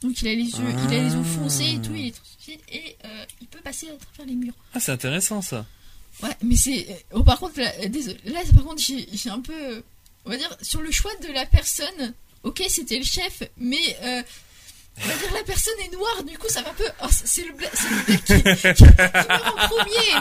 [0.01, 2.59] Donc, il a les yeux, il a les yeux foncés et tout, il est translucide
[2.71, 4.53] et euh, il peut passer à travers les murs.
[4.73, 5.65] Ah, c'est intéressant ça.
[6.23, 7.05] Ouais, mais c'est.
[7.13, 9.53] Oh, par contre, là, euh, désolé, là, par contre, j'ai, un peu.
[9.53, 9.81] euh,
[10.25, 13.97] On va dire, sur le choix de la personne, ok, c'était le chef, mais.
[14.03, 14.23] euh,
[15.03, 16.83] on va dire la personne est noire, du coup ça va un peu.
[17.03, 20.11] Oh, c'est le, bla- c'est le mec qui, meurt en premier.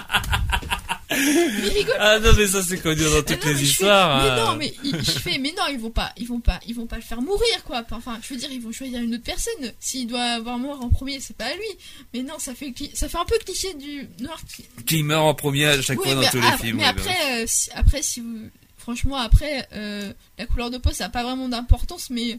[1.13, 4.23] Il rigole Ah non, mais ça c'est connu dans toutes non, les je fais- histoires.
[4.23, 4.45] mais hein.
[4.47, 6.87] non, mais il- je fais, mais non, ils vont pas, ils vont pas, ils vont
[6.87, 7.83] pas le faire mourir, quoi.
[7.91, 9.73] Enfin, je veux dire, ils vont choisir une autre personne.
[9.81, 11.67] S'il doit avoir mort en premier, c'est pas à lui.
[12.15, 14.65] Mais non, ça fait, ça fait un peu cliché du noir qui.
[14.87, 16.77] Qui meurt en premier à chaque Oui, fois dans tous les films.
[16.77, 17.01] Mais ouais, bah.
[17.03, 21.09] après, euh, si, après, si vous, franchement, après, euh, la couleur de peau, ça a
[21.09, 22.39] pas vraiment d'importance, mais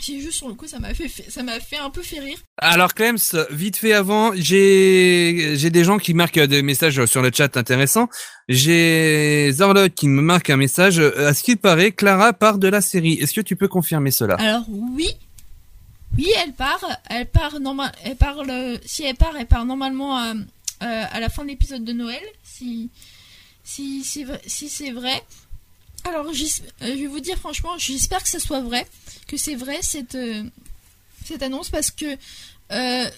[0.00, 2.38] c'est juste sur le coup, ça m'a fait, ça m'a fait un peu fait rire.
[2.58, 3.18] Alors Clems,
[3.50, 8.08] vite fait avant, j'ai j'ai des gens qui marquent des messages sur le chat intéressants.
[8.48, 10.98] J'ai Zorlot qui me marque un message.
[11.00, 13.14] À ce qu'il paraît, Clara part de la série.
[13.14, 14.34] Est-ce que tu peux confirmer cela?
[14.36, 15.10] Alors oui,
[16.16, 20.32] oui, elle part, elle part normal, elle parle, si elle part, elle part normalement à,
[20.32, 22.90] euh, à la fin de l'épisode de Noël, si
[23.64, 25.22] si vrai- si c'est vrai.
[26.08, 28.86] Alors euh, je vais vous dire franchement, j'espère que ça soit vrai,
[29.26, 30.44] que c'est vrai cette euh,
[31.24, 32.16] cette annonce parce que
[32.72, 33.10] euh,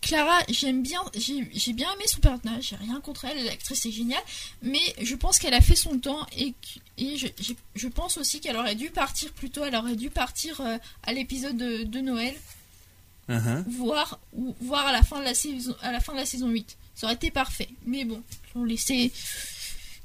[0.00, 4.22] Clara, j'aime bien, j'ai bien aimé son personnage, j'ai rien contre elle, l'actrice est géniale,
[4.60, 6.54] mais je pense qu'elle a fait son temps et,
[6.98, 11.12] je, pense aussi qu'elle aurait dû partir plus tôt, elle aurait dû partir euh, à
[11.12, 12.34] l'épisode de, de Noël,
[13.28, 13.62] Uh-huh.
[13.68, 16.48] voire, ou, voire à la fin de la saison, à la fin de la saison
[16.48, 16.76] 8.
[16.96, 18.20] Ça aurait été parfait, mais bon,
[18.56, 19.12] l'ont laissé.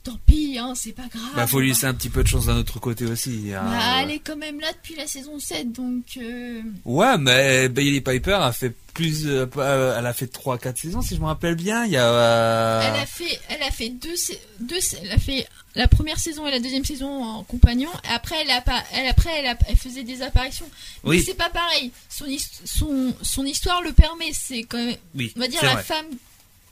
[0.08, 1.32] Tant pis, hein, c'est pas grave.
[1.36, 3.52] Bah faut lui laisser un petit peu de chance d'un autre côté aussi.
[3.54, 3.62] hein.
[3.66, 6.04] Bah, elle est quand même là depuis la saison 7, donc.
[6.16, 11.02] euh, Ouais, mais Bailey Piper a fait plus, euh, euh, elle a fait 3-4 saisons
[11.02, 11.84] si je me rappelle bien.
[11.86, 12.08] Il y a.
[12.10, 14.16] euh, Elle a fait, elle a fait deux,
[14.62, 17.90] deux, elle a fait la première saison et la deuxième saison en compagnon.
[18.10, 20.70] Après, elle a pas, elle après, elle, a- elle faisait des apparitions.
[21.04, 21.24] Mais Oui.
[21.26, 21.92] c'est pas pareil.
[22.10, 24.32] Son, his- son, son histoire le permet.
[24.34, 25.84] C'est quand même, Oui, on va dire la vrai.
[25.84, 26.06] femme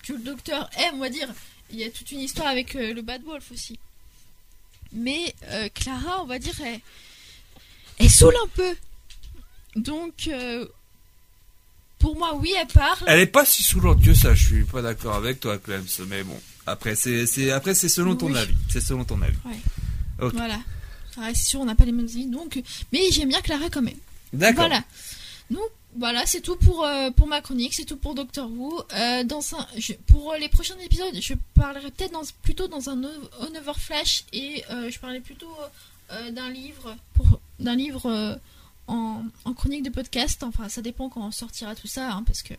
[0.07, 0.95] que le docteur aime.
[0.95, 1.27] On va dire,
[1.71, 3.79] il y a toute une histoire avec euh, le Bad Wolf aussi.
[4.93, 6.79] Mais euh, Clara, on va dire, elle,
[7.99, 8.75] elle saoule un peu.
[9.75, 10.65] Donc, euh,
[11.99, 13.03] pour moi, oui, elle parle.
[13.07, 14.33] Elle est pas si saoulante que ça.
[14.33, 15.85] Je suis pas d'accord avec toi, Clems.
[16.07, 18.37] Mais bon, après c'est c'est après c'est selon ton Oui.
[18.37, 18.55] avis.
[18.69, 19.37] C'est selon ton avis.
[19.45, 20.29] Ouais.
[20.29, 20.59] Voilà.
[21.09, 22.61] Enfin, c'est sûr, on n'a pas les mêmes avis, donc.
[22.93, 23.97] Mais j'aime bien Clara quand même.
[24.33, 24.67] D'accord.
[24.67, 24.83] Voilà.
[25.49, 28.83] Donc voilà, c'est tout pour euh, pour ma chronique, c'est tout pour Doctor Who.
[28.93, 33.01] Euh, dans un, je- pour les prochains épisodes, je parlerai peut-être dans, plutôt dans un
[33.03, 35.51] Over Flash et euh, je parlerai plutôt
[36.31, 38.39] d'un livre pour d'un livre
[38.87, 40.43] en, en chronique de podcast.
[40.43, 42.53] Enfin, ça dépend quand on sortira tout ça, hein, parce que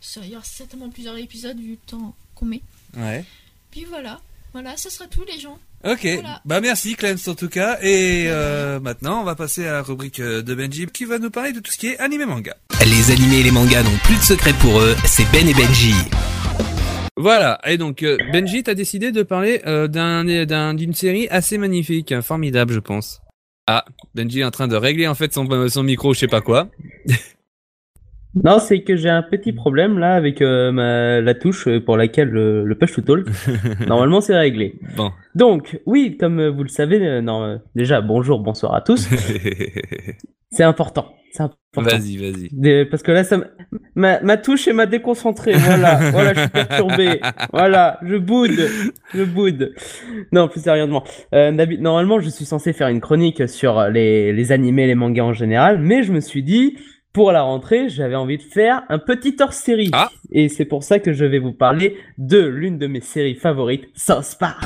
[0.00, 2.62] ça- il y aura certainement plusieurs épisodes vu le temps qu'on met.
[2.96, 3.24] Ouais.
[3.72, 4.20] Puis voilà,
[4.52, 5.58] voilà, ce sera tout les gens.
[5.86, 6.40] Ok, Voilà.
[6.44, 7.78] bah merci Clems en tout cas.
[7.82, 11.30] Et euh, maintenant, on va passer à la rubrique euh, de Benji qui va nous
[11.30, 12.56] parler de tout ce qui est animé manga.
[12.80, 15.94] Les animés et les mangas n'ont plus de secret pour eux, c'est Ben et Benji.
[17.18, 21.56] Voilà, et donc euh, Benji, t'as décidé de parler euh, d'un d'un- d'une série assez
[21.56, 23.20] magnifique, formidable je pense.
[23.68, 26.40] Ah, Benji est en train de régler en fait son, son micro, je sais pas
[26.40, 26.68] quoi.
[28.44, 31.96] Non, c'est que j'ai un petit problème là avec euh, ma, la touche euh, pour
[31.96, 33.26] laquelle le, le push to talk.
[33.86, 34.78] Normalement, c'est réglé.
[34.96, 35.10] Bon.
[35.34, 39.08] Donc, oui, comme euh, vous le savez, euh, non, euh, déjà, bonjour, bonsoir à tous.
[40.50, 41.06] c'est important.
[41.32, 41.96] C'est important.
[41.96, 42.84] Vas-y, vas-y.
[42.86, 43.38] Parce que là, ça
[43.94, 45.52] ma, ma touche m'a déconcentré.
[45.52, 47.20] Voilà, voilà, je suis perturbé.
[47.52, 48.68] Voilà, je boude,
[49.14, 49.74] je boude.
[50.32, 51.04] Non, plus sérieusement.
[51.34, 55.32] Euh, normalement, je suis censé faire une chronique sur les, les animés, les mangas en
[55.34, 56.78] général, mais je me suis dit,
[57.16, 59.90] pour la rentrée, j'avais envie de faire un petit hors-série.
[60.32, 63.88] Et c'est pour ça que je vais vous parler de l'une de mes séries favorites,
[63.94, 64.62] South Park.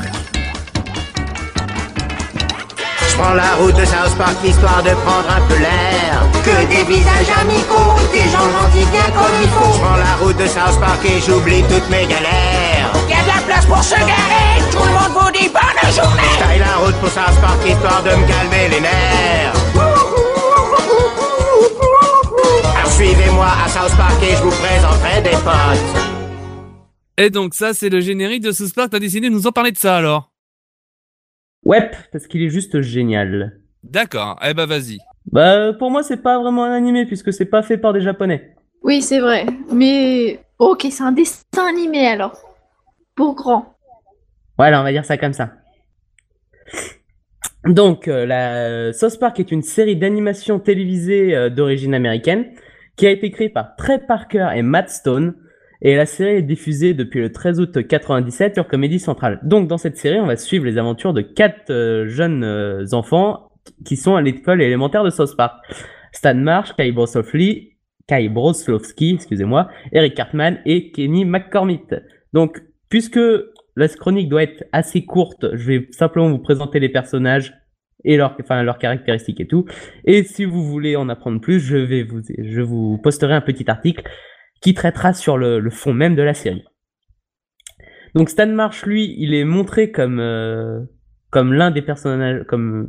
[3.09, 6.27] Je prends la route de South Park histoire de prendre un peu l'air.
[6.43, 9.73] Que des visages amicaux, des gens gentils bien comme il faut.
[9.73, 12.91] Je prends la route de South Park et j'oublie toutes mes galères.
[13.09, 16.31] Y a de la place pour se garer, tout le monde vous dit bonne journée.
[16.35, 19.70] Je taille la route pour South Park histoire de me calmer les nerfs.
[23.01, 26.03] Suivez-moi à South Park et je vous présenterai des potes.
[27.17, 28.91] Et donc ça, c'est le générique de South Park.
[28.91, 30.31] T'as décidé de nous en parler de ça alors?
[31.65, 33.59] Ouais, parce qu'il est juste génial.
[33.83, 34.39] D'accord.
[34.47, 34.99] Eh ben vas-y.
[35.33, 38.55] Bah, pour moi, c'est pas vraiment un animé puisque c'est pas fait par des japonais.
[38.83, 39.47] Oui, c'est vrai.
[39.73, 42.37] Mais ok, c'est un dessin animé alors.
[43.15, 43.77] Pour grand.
[44.59, 45.53] Voilà, on va dire ça comme ça.
[47.65, 52.45] Donc, euh, la South Park est une série d'animation télévisée euh, d'origine américaine
[53.01, 55.35] qui a été créée par Trey Parker et Matt Stone.
[55.81, 59.41] Et la série est diffusée depuis le 13 août 97 sur Comédie Centrale.
[59.43, 63.53] Donc, dans cette série, on va suivre les aventures de quatre euh, jeunes euh, enfants
[63.87, 65.65] qui sont à l'école élémentaire de South Park.
[66.13, 67.71] Stan Marsh, Kai Broslovsky,
[68.07, 71.95] Kai Broslovsky, excusez-moi, Eric Cartman et Kenny McCormick.
[72.35, 73.21] Donc, puisque
[73.77, 77.55] la chronique doit être assez courte, je vais simplement vous présenter les personnages
[78.05, 79.67] et leurs, enfin, leurs caractéristiques et tout.
[80.05, 83.71] Et si vous voulez en apprendre plus, je vais vous, je vous posterai un petit
[83.71, 84.05] article
[84.61, 86.65] qui traitera sur le, le fond même de la série.
[88.15, 90.81] Donc Stan Marsh, lui, il est montré comme, euh,
[91.31, 92.89] comme l'un des personnages, comme,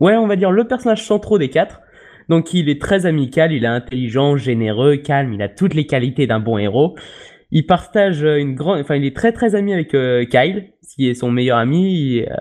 [0.00, 1.80] ouais, on va dire le personnage central des quatre.
[2.28, 6.26] Donc il est très amical, il est intelligent, généreux, calme, il a toutes les qualités
[6.26, 6.96] d'un bon héros.
[7.50, 11.14] Il partage une grande, enfin il est très très ami avec euh, Kyle, qui est
[11.14, 12.20] son meilleur ami.
[12.20, 12.34] Euh,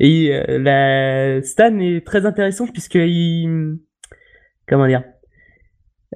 [0.00, 3.78] et euh, la Stan est très intéressant puisque il,
[4.66, 5.04] comment dire,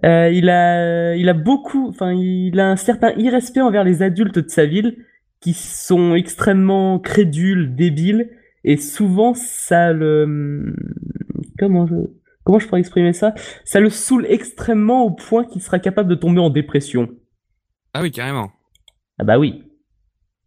[0.05, 4.39] euh, il a, il a beaucoup, enfin il a un certain irrespect envers les adultes
[4.39, 4.97] de sa ville
[5.41, 8.31] qui sont extrêmement crédules, débiles,
[8.65, 10.75] et souvent ça le,
[11.59, 11.95] comment je,
[12.43, 16.15] comment je pourrais exprimer ça, ça le saoule extrêmement au point qu'il sera capable de
[16.15, 17.11] tomber en dépression.
[17.93, 18.51] Ah oui, carrément.
[19.19, 19.63] Ah bah oui.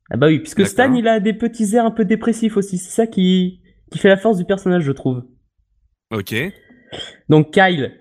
[0.10, 2.78] Ah bah oui, puisque Stan, il a des petits airs un peu dépressifs aussi.
[2.78, 5.24] C'est ça qui, qui fait la force du personnage, je trouve.
[6.12, 6.34] Ok.
[7.28, 7.92] Donc Kyle,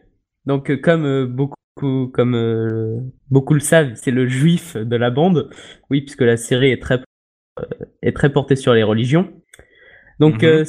[0.44, 5.10] donc euh, comme euh, beaucoup, comme euh, beaucoup le savent, c'est le juif de la
[5.10, 5.50] bande.
[5.90, 7.00] Oui, puisque la série est très
[8.02, 9.32] est très portée sur les religions.
[10.20, 10.64] Donc euh,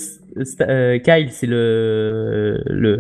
[1.00, 2.98] Kyle, c'est le, le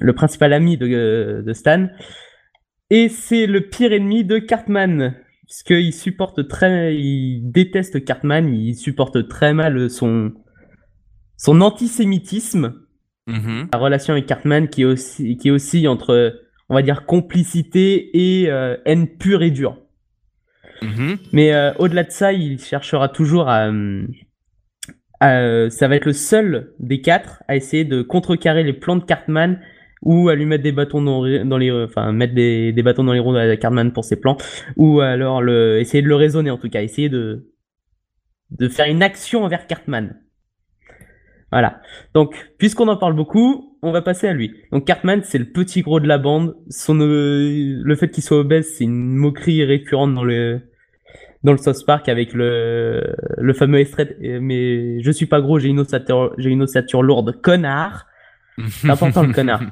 [0.00, 1.88] le principal ami de, de Stan.
[2.90, 5.14] Et c'est le pire ennemi de Cartman,
[5.52, 10.32] puisqu'il supporte très, il déteste Cartman, il supporte très mal son,
[11.36, 12.74] son antisémitisme,
[13.26, 13.68] Mhm.
[13.70, 18.40] la relation avec Cartman qui est aussi, qui est aussi entre, on va dire, complicité
[18.40, 19.76] et euh, haine pure et dure.
[20.80, 21.18] Mhm.
[21.32, 24.06] Mais euh, au-delà de ça, il cherchera toujours à, euh,
[25.20, 29.04] à- ça va être le seul des quatre à essayer de contrecarrer les plans de
[29.04, 29.60] Cartman
[30.02, 33.20] ou à lui mettre des bâtons dans, les, enfin mettre des, des bâtons dans les
[33.20, 34.36] roues à Cartman pour ses plans,
[34.76, 37.48] ou alors le, essayer de le raisonner en tout cas, essayer de
[38.58, 40.14] de faire une action envers Cartman.
[41.50, 41.80] Voilà.
[42.14, 44.54] Donc, puisqu'on en parle beaucoup, on va passer à lui.
[44.72, 46.56] Donc, Cartman, c'est le petit gros de la bande.
[46.70, 50.60] Son, euh, le fait qu'il soit obèse, c'est une moquerie récurrente dans le,
[51.44, 55.58] dans le South Park avec le, le fameux extrait, euh, mais je suis pas gros,
[55.58, 58.06] j'ai une ossature, j'ai une ossature lourde, connard.
[58.68, 59.62] C'est important le connard.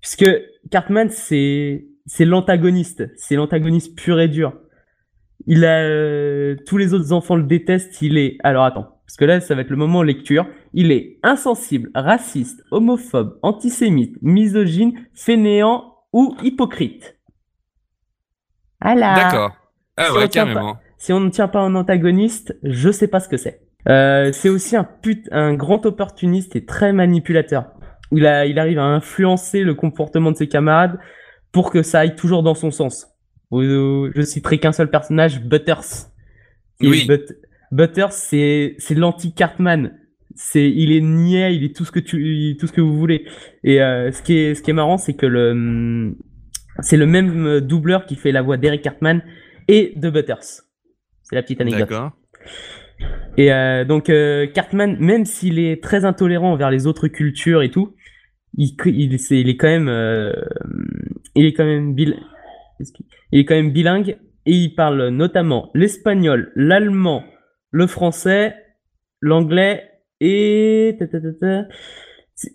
[0.00, 0.30] Puisque
[0.70, 4.54] Cartman, c'est, c'est l'antagoniste, c'est l'antagoniste pur et dur.
[5.46, 9.24] Il a, euh, tous les autres enfants le détestent, il est, alors attends, parce que
[9.24, 10.46] là, ça va être le moment lecture.
[10.74, 17.16] Il est insensible, raciste, homophobe, antisémite, misogyne, fainéant ou hypocrite.
[18.82, 19.14] Voilà.
[19.14, 19.56] D'accord.
[19.96, 20.74] Ah Si ouais, carrément.
[20.74, 23.62] pas- si on ne tient pas un antagoniste, je sais pas ce que c'est.
[23.88, 27.66] Euh, c'est aussi un put, un grand opportuniste et très manipulateur.
[28.12, 30.98] Il a, il arrive à influencer le comportement de ses camarades
[31.52, 33.06] pour que ça aille toujours dans son sens.
[33.52, 36.08] Je citerai qu'un seul personnage, Butters.
[36.80, 37.06] Et Oui.
[37.06, 37.36] But-
[37.70, 39.92] Butters, c'est, c'est l'anti-Cartman.
[40.34, 43.26] C'est, il est niais, il est tout ce que tu, tout ce que vous voulez.
[43.64, 46.14] Et euh, ce qui est, ce qui est marrant, c'est que le,
[46.80, 49.22] c'est le même euh, doubleur qui fait la voix d'Eric Cartman
[49.66, 50.62] et de Butters.
[51.24, 51.88] C'est la petite anecdote.
[51.88, 52.12] D'accord.
[53.36, 57.70] Et euh, donc euh, Cartman, même s'il est très intolérant envers les autres cultures et
[57.70, 57.94] tout,
[58.56, 60.32] il, il, est quand même, euh,
[61.34, 62.16] il est quand même bil,
[63.32, 67.24] il est quand même bilingue et il parle notamment l'espagnol, l'allemand,
[67.70, 68.54] le français,
[69.20, 69.84] l'anglais
[70.20, 70.96] et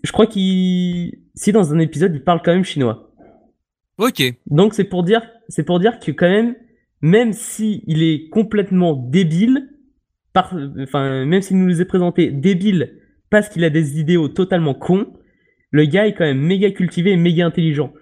[0.02, 3.10] je crois qu'il, si dans un épisode il parle quand même chinois.
[3.98, 4.22] Ok.
[4.46, 6.56] Donc c'est pour dire, c'est pour dire que quand même,
[7.00, 9.70] même si il est complètement débile,
[10.32, 14.74] par, enfin même s'il nous les est présenté débile parce qu'il a des idéaux totalement
[14.74, 15.12] cons,
[15.74, 17.92] le gars est quand même méga cultivé et méga intelligent.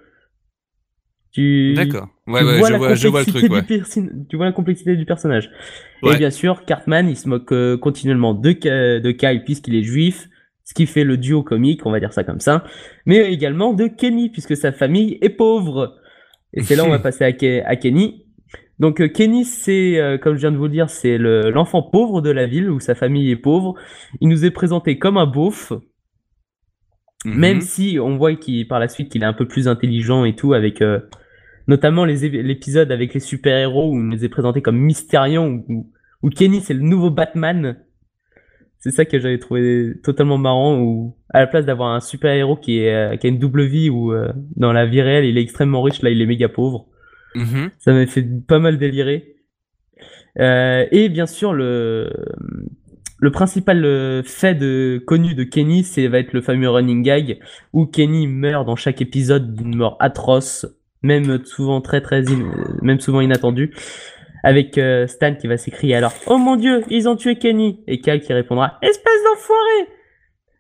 [1.33, 2.09] Tu, D'accord.
[2.27, 3.63] Ouais, tu ouais, vois je la vois, je vois le complexité truc, ouais.
[3.63, 5.51] du persi- tu vois la complexité du personnage.
[6.03, 8.51] Et bien sûr, Cartman, il se moque euh, continuellement de,
[8.99, 10.29] de Kyle puisqu'il est juif,
[10.65, 12.65] ce qui fait le duo comique, on va dire ça comme ça,
[13.07, 15.97] mais également de Kenny puisque sa famille est pauvre.
[16.53, 18.27] Et c'est là où on va passer à, Ke- à Kenny.
[18.79, 21.83] Donc euh, Kenny, c'est, euh, comme je viens de vous le dire, c'est le- l'enfant
[21.83, 23.75] pauvre de la ville où sa famille est pauvre.
[24.21, 25.73] Il nous est présenté comme un beauf,
[27.25, 27.39] Mhm.
[27.39, 30.35] même si on voit qu'il par la suite qu'il est un peu plus intelligent et
[30.35, 30.99] tout avec euh,
[31.69, 35.91] notamment les l'épisode avec les super-héros où il nous est présenté comme Mysterion où,
[36.23, 37.77] où Kenny c'est le nouveau Batman.
[38.79, 42.81] C'est ça que j'avais trouvé totalement marrant où à la place d'avoir un super-héros qui
[42.81, 45.43] est euh, qui a une double vie où euh, dans la vie réelle il est
[45.43, 46.89] extrêmement riche là il est méga pauvre.
[47.37, 47.71] Mhm.
[47.79, 49.37] Ça m'a fait pas mal délirer.
[50.39, 52.11] Euh, et bien sûr, le,
[53.23, 57.39] le principal euh, fait de, connu de Kenny, c'est va être le fameux running gag
[57.73, 60.67] où Kenny meurt dans chaque épisode d'une mort atroce,
[61.03, 62.51] même souvent très très in-
[62.83, 63.73] même souvent inattendue,
[64.43, 68.01] avec euh, Stan qui va s'écrier alors Oh mon dieu, ils ont tué Kenny et
[68.01, 69.89] Cal qui répondra Espèce d'enfoiré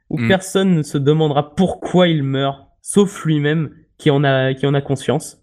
[0.09, 0.29] Où Mm.
[0.29, 4.81] personne ne se demandera pourquoi il meurt, sauf lui-même qui en a qui en a
[4.81, 5.42] conscience.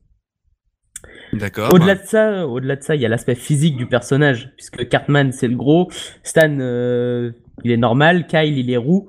[1.33, 1.73] D'accord.
[1.73, 5.31] Au-delà de ça, au-delà de ça, il y a l'aspect physique du personnage, puisque Cartman
[5.31, 5.89] c'est le gros,
[6.23, 7.31] Stan euh,
[7.63, 9.07] il est normal, Kyle il est roux.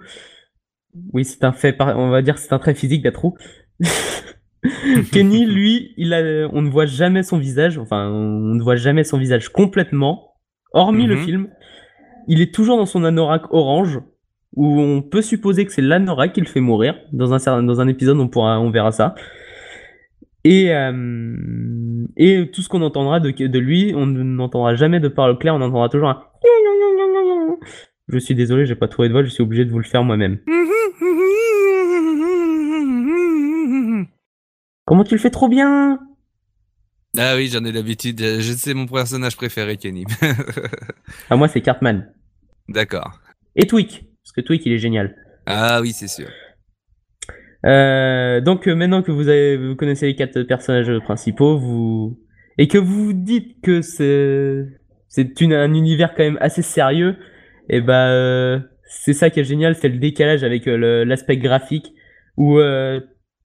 [1.13, 3.37] Oui, c'est un fait, par- on va dire c'est un trait physique d'être roux.
[5.13, 9.05] Kenny, lui, il a, on ne voit jamais son visage, enfin, on ne voit jamais
[9.05, 10.35] son visage complètement,
[10.73, 11.25] hormis le Mhm.
[11.25, 11.49] film.
[12.29, 14.01] Il est toujours dans son anorak orange,
[14.57, 16.95] où on peut supposer que c'est l'anorak qui le fait mourir.
[17.13, 19.15] Dans un, dans un épisode, on pourra, on verra ça.
[20.45, 25.39] Et, euh, et tout ce qu'on entendra de, de lui, on n'entendra jamais de parole
[25.39, 26.25] claire, on entendra toujours un.
[28.09, 30.03] Je suis désolé, j'ai pas trouvé de voix, je suis obligé de vous le faire
[30.03, 30.39] moi-même.
[34.85, 36.01] Comment tu le fais trop bien?
[37.17, 38.21] Ah oui, j'en ai l'habitude.
[38.41, 40.05] Sais mon personnage préféré, Kenny.
[41.29, 42.13] Ah, moi, c'est Cartman.
[42.69, 43.21] D'accord.
[43.57, 45.17] Et Tweak, parce que Tweak, il est génial.
[45.47, 46.29] Ah oui, c'est sûr.
[47.67, 52.19] Euh, donc euh, maintenant que vous, avez, vous connaissez les quatre personnages principaux, vous
[52.59, 54.65] et que vous dites que c'est
[55.09, 57.17] c'est une- un univers quand même assez sérieux,
[57.69, 61.93] et ben euh, c'est ça qui est génial, c'est le décalage avec euh, l'aspect graphique
[62.37, 62.59] où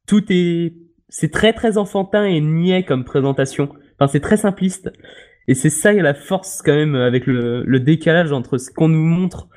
[0.08, 0.74] tout est
[1.10, 3.70] c'est très très enfantin et niais comme présentation.
[4.00, 4.92] Enfin c'est très simpliste
[5.48, 9.04] et c'est ça la force quand même avec le, le décalage entre ce qu'on nous
[9.06, 9.48] montre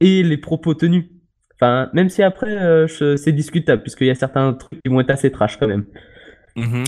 [0.00, 1.04] et les propos tenus.
[1.60, 2.86] Enfin, même si après, euh,
[3.16, 5.86] c'est discutable, puisqu'il y a certains trucs qui vont être assez trash quand même.
[6.56, 6.84] Mhm.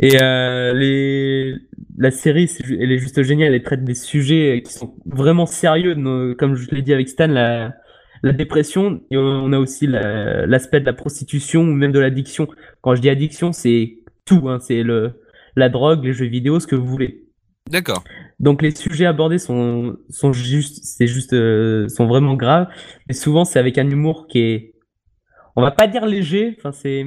[0.00, 1.54] Et euh, les...
[1.96, 5.94] la série, elle est juste géniale, elle traite des sujets qui sont vraiment sérieux,
[6.38, 7.74] comme je l'ai dit avec Stan, la,
[8.22, 12.48] la dépression, et on a aussi la- l'aspect de la prostitution ou même de l'addiction.
[12.82, 15.12] Quand je dis addiction, c'est tout, hein, c'est le,
[15.54, 17.22] la drogue, les jeux vidéo, ce que vous voulez.
[17.70, 18.04] D'accord.
[18.38, 22.68] Donc les sujets abordés sont sont juste c'est juste euh, sont vraiment graves.
[23.08, 24.74] Mais souvent c'est avec un humour qui est
[25.56, 27.06] on va pas dire léger enfin c'est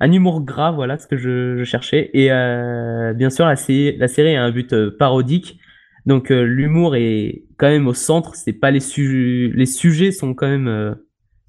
[0.00, 2.10] un humour gras voilà ce que je, je cherchais.
[2.14, 5.58] Et euh, bien sûr la série la série a un but euh, parodique.
[6.06, 8.34] Donc euh, l'humour est quand même au centre.
[8.34, 10.94] C'est pas les sujets, les sujets sont quand même euh,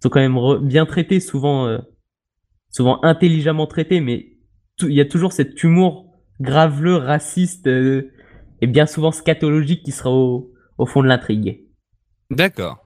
[0.02, 1.80] sont quand même bien traités, souvent
[2.70, 4.34] souvent intelligemment traités, mais
[4.82, 6.12] il y a toujours cet humour
[6.42, 7.70] graveleux, raciste
[8.64, 11.66] et bien souvent scatologique qui sera au, au fond de l'intrigue.
[12.32, 12.80] D'accord.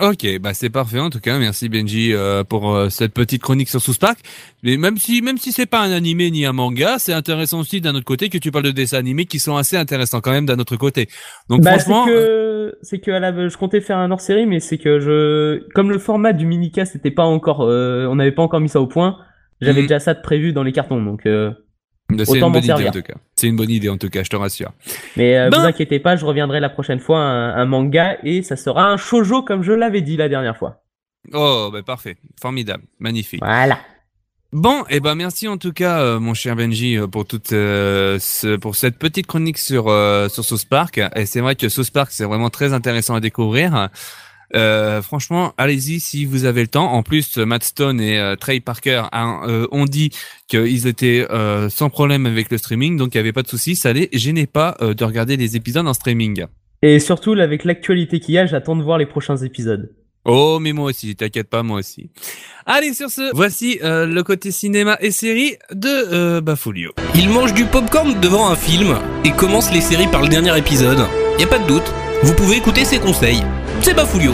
[0.00, 1.38] Ok, bah c'est parfait en tout cas.
[1.38, 4.20] Merci Benji euh, pour euh, cette petite chronique sur South Park.
[4.62, 7.82] Mais même si même si c'est pas un animé ni un manga, c'est intéressant aussi
[7.82, 10.46] d'un autre côté que tu parles de dessins animés qui sont assez intéressants quand même
[10.46, 11.08] d'un autre côté.
[11.50, 14.46] Donc bah, franchement, c'est que c'est que à la, je comptais faire un hors série,
[14.46, 18.32] mais c'est que je comme le format du minicast n'était pas encore, euh, on n'avait
[18.32, 19.18] pas encore mis ça au point.
[19.60, 19.88] J'avais Mhm.
[19.88, 21.52] déjà ça de prévu dans les cartons, donc euh,
[22.24, 23.14] c'est une bonne idée en tout cas.
[23.36, 24.72] C'est une bonne idée en tout cas, je te rassure.
[25.16, 28.42] Mais euh, Ben- vous inquiétez pas, je reviendrai la prochaine fois un, un manga et
[28.42, 30.82] ça sera un shojo comme je l'avais dit la dernière fois.
[31.32, 33.40] Oh, bah parfait, formidable, magnifique.
[33.44, 33.78] Voilà.
[34.52, 38.18] Bon, et ben merci en tout cas, euh, mon cher Benji, euh, pour toute euh,
[38.20, 41.00] ce, pour cette petite chronique sur euh, sur South Park.
[41.16, 43.88] Et c'est vrai que South Park c'est vraiment très intéressant à découvrir.
[44.54, 46.92] Euh, franchement, allez-y si vous avez le temps.
[46.92, 50.10] En plus, Matt Stone et euh, Trey Parker hein, euh, ont dit
[50.48, 53.76] qu'ils étaient euh, sans problème avec le streaming, donc il y avait pas de souci.
[53.76, 56.44] Ça les gênait pas euh, de regarder les épisodes en streaming.
[56.82, 59.94] Et surtout avec l'actualité qu'il y a, j'attends de voir les prochains épisodes.
[60.24, 62.10] Oh, mais moi aussi, t'inquiète pas, moi aussi.
[62.64, 66.92] Allez, sur ce, voici euh, le côté cinéma et série de euh, Bafolio.
[67.16, 71.08] Il mange du popcorn devant un film et commence les séries par le dernier épisode.
[71.40, 71.92] Y a pas de doute,
[72.22, 73.42] vous pouvez écouter ses conseils.
[73.80, 74.32] C'est Bafoulio.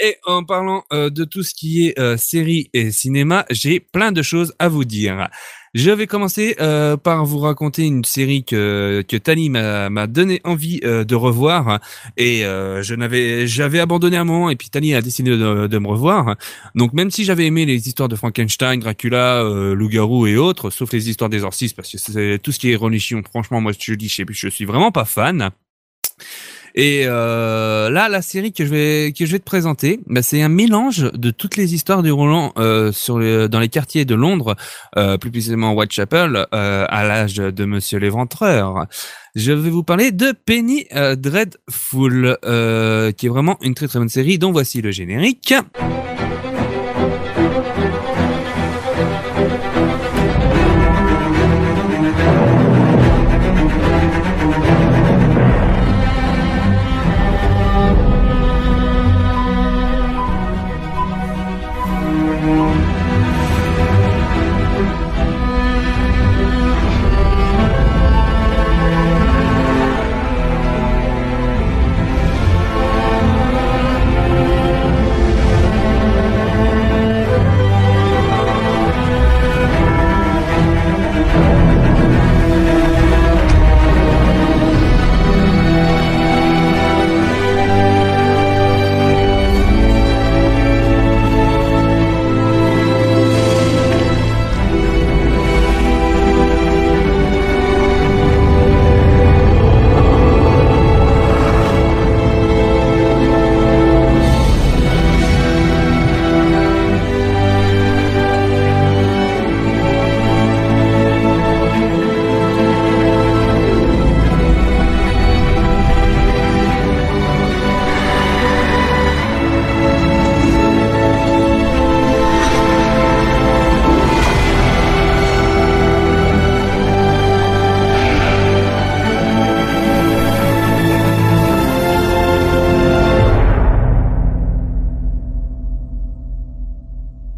[0.00, 4.10] Et en parlant euh, de tout ce qui est euh, série et cinéma, j'ai plein
[4.10, 5.28] de choses à vous dire.
[5.74, 10.80] Je vais commencer euh, par vous raconter une série que que Tani m'a donné envie
[10.80, 11.80] de revoir
[12.16, 16.36] et je n'avais j'avais abandonné un moment et puis Tani a décidé de, me revoir.
[16.74, 19.42] Donc même si j'avais aimé les histoires de Frankenstein, Dracula,
[19.74, 22.76] loup-garou et autres, sauf les histoires des exorcistes parce que c'est tout ce qui est
[22.76, 23.22] religion.
[23.28, 25.50] Franchement, moi je dis je suis vraiment pas fan.
[26.78, 30.42] Et euh, là, la série que je vais que je vais te présenter, bah, c'est
[30.42, 34.14] un mélange de toutes les histoires du Roland euh, sur les, dans les quartiers de
[34.14, 34.56] Londres,
[34.98, 38.86] euh, plus précisément Whitechapel, euh, à l'âge de Monsieur l'Éventreur.
[39.34, 43.98] Je vais vous parler de Penny euh, Dreadful, euh, qui est vraiment une très très
[43.98, 44.38] bonne série.
[44.38, 45.54] dont voici le générique.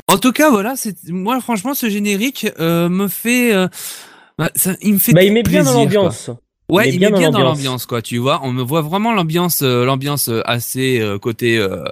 [0.08, 3.68] En tout cas, voilà, c'est moi franchement ce générique euh, me fait, euh,
[4.38, 6.30] bah, ça, il me fait Bah, il met bien dans l'ambiance.
[6.70, 7.86] Ouais, Il il, met bien dans l'ambiance.
[7.86, 8.02] quoi.
[8.02, 11.82] Tu vois, on me voit vraiment l'ambiance, euh, l'ambiance euh, assez euh, côté euh,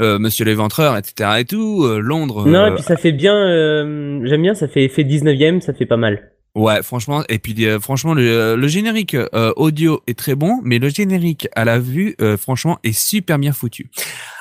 [0.00, 1.30] euh, Monsieur l'Éventreur, etc.
[1.38, 1.84] et tout.
[1.84, 2.44] euh, Londres.
[2.46, 5.86] Non, et puis ça fait bien, euh, j'aime bien, ça fait effet 19ème, ça fait
[5.86, 6.32] pas mal.
[6.56, 10.78] Ouais, franchement, et puis euh, franchement, le, le générique euh, audio est très bon, mais
[10.78, 13.90] le générique à la vue, euh, franchement, est super bien foutu.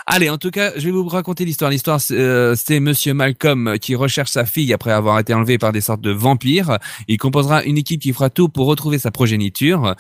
[0.08, 1.70] Allez, en tout cas, je vais vous raconter l'histoire.
[1.72, 5.74] L'histoire, c'est euh, c'est Monsieur Malcolm qui recherche sa fille après avoir été enlevé par
[5.74, 6.80] des sortes de vampires.
[7.10, 9.94] Il composera une équipe qui fera tout pour retrouver sa progéniture.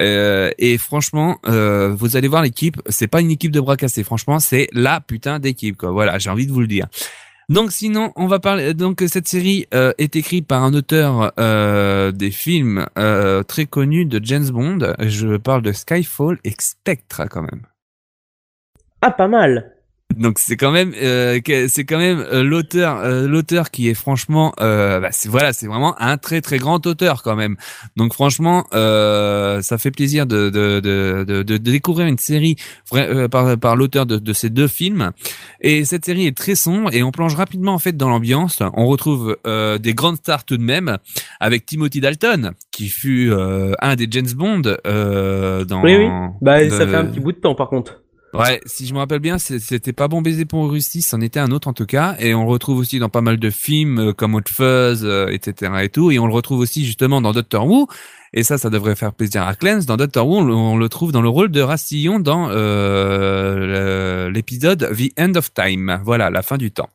[0.00, 4.04] Euh, et franchement, euh, vous allez voir l'équipe, c'est pas une équipe de bras cassés.
[4.04, 5.76] Franchement, c'est la putain d'équipe.
[5.76, 5.90] Quoi.
[5.90, 6.86] Voilà, j'ai envie de vous le dire.
[7.48, 8.74] Donc sinon, on va parler.
[8.74, 14.04] Donc cette série euh, est écrite par un auteur euh, des films euh, très connu
[14.04, 14.94] de James Bond.
[14.98, 17.62] Je parle de Skyfall et Spectre quand même.
[19.00, 19.77] Ah, pas mal.
[20.22, 24.52] Donc c'est quand même, euh, c'est quand même euh, l'auteur, euh, l'auteur qui est franchement,
[24.60, 27.56] euh, bah, c'est voilà, c'est vraiment un très très grand auteur quand même.
[27.96, 32.56] Donc franchement, euh, ça fait plaisir de de, de, de, de découvrir une série
[32.94, 35.12] euh, par par l'auteur de, de ces deux films.
[35.60, 38.60] Et cette série est très sombre et on plonge rapidement en fait dans l'ambiance.
[38.74, 40.98] On retrouve euh, des grandes stars tout de même
[41.40, 45.82] avec Timothy Dalton qui fut euh, un des James Bond euh, dans.
[45.82, 46.08] Oui, oui.
[46.40, 48.02] Bah, ça fait un petit bout de temps, par contre.
[48.34, 51.50] Ouais, si je me rappelle bien, c'était pas bon baiser pour Russie, c'en était un
[51.50, 54.12] autre en tout cas, et on le retrouve aussi dans pas mal de films euh,
[54.12, 55.72] comme Hot Fuzz, euh, etc.
[55.82, 57.86] et tout, et on le retrouve aussi justement dans Doctor Who,
[58.34, 59.86] et ça, ça devrait faire plaisir à Clance.
[59.86, 64.30] Dans Doctor Who, on, le- on le trouve dans le rôle de Rastillon dans euh,
[64.30, 66.88] l'épisode The End of Time, voilà, la fin du temps.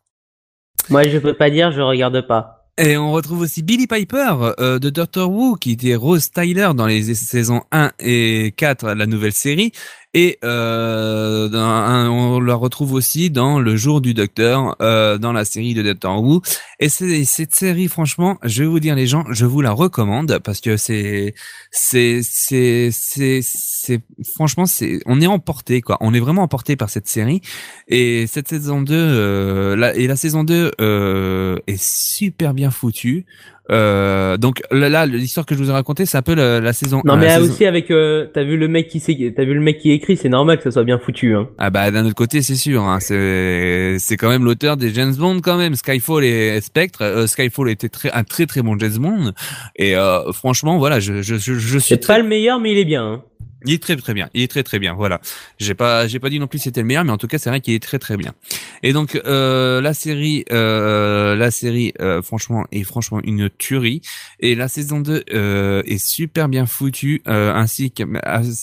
[0.90, 2.60] Moi, je peux pas dire, je regarde pas.
[2.78, 6.88] Et on retrouve aussi Billy Piper euh, de Doctor Who qui était Rose Tyler dans
[6.88, 9.72] les saisons 1 et 4 de la nouvelle série
[10.14, 15.74] et euh, on la retrouve aussi dans Le Jour du Docteur euh, dans la série
[15.74, 16.42] de Doctor Who.
[16.80, 20.62] Et cette série franchement je vais vous dire les gens je vous la recommande parce
[20.62, 21.34] que c'est
[21.72, 24.02] c'est c'est c'est c'est
[24.36, 25.98] franchement c'est on est emporté quoi.
[26.00, 27.42] On est vraiment emporté par cette série.
[27.88, 33.26] Et cette saison 2 euh, la, et la saison 2 euh, est super bien foutue
[33.72, 37.02] euh, donc là, l'histoire que je vous ai racontée c'est un peu la, la saison
[37.06, 39.00] Non, 1, mais ah, saison- aussi avec, euh, t'as vu le mec qui
[39.34, 41.48] t'as vu le mec qui écrit, c'est normal que ça soit bien foutu, hein.
[41.58, 45.16] Ah bah d'un autre côté c'est sûr, hein, c'est c'est quand même l'auteur des James
[45.16, 47.00] Bond quand même, Skyfall et Spectre.
[47.04, 49.32] Euh, Skyfall était très un très très bon James Bond
[49.78, 52.78] et euh, franchement voilà je je je, je suis C'est pas le meilleur, mais il
[52.78, 53.24] est bien, hein.
[53.66, 54.94] Il est très très bien, il est très très bien.
[54.94, 55.22] Voilà,
[55.58, 57.50] j'ai pas j'ai pas dit non plus c'était le meilleur, mais en tout cas c'est
[57.50, 58.34] vrai qu'il est très très bien.
[58.82, 64.02] Et donc euh, la série euh, la série euh, franchement est franchement une tuerie
[64.40, 68.04] et la saison 2 euh, est super bien foutue euh, ainsi que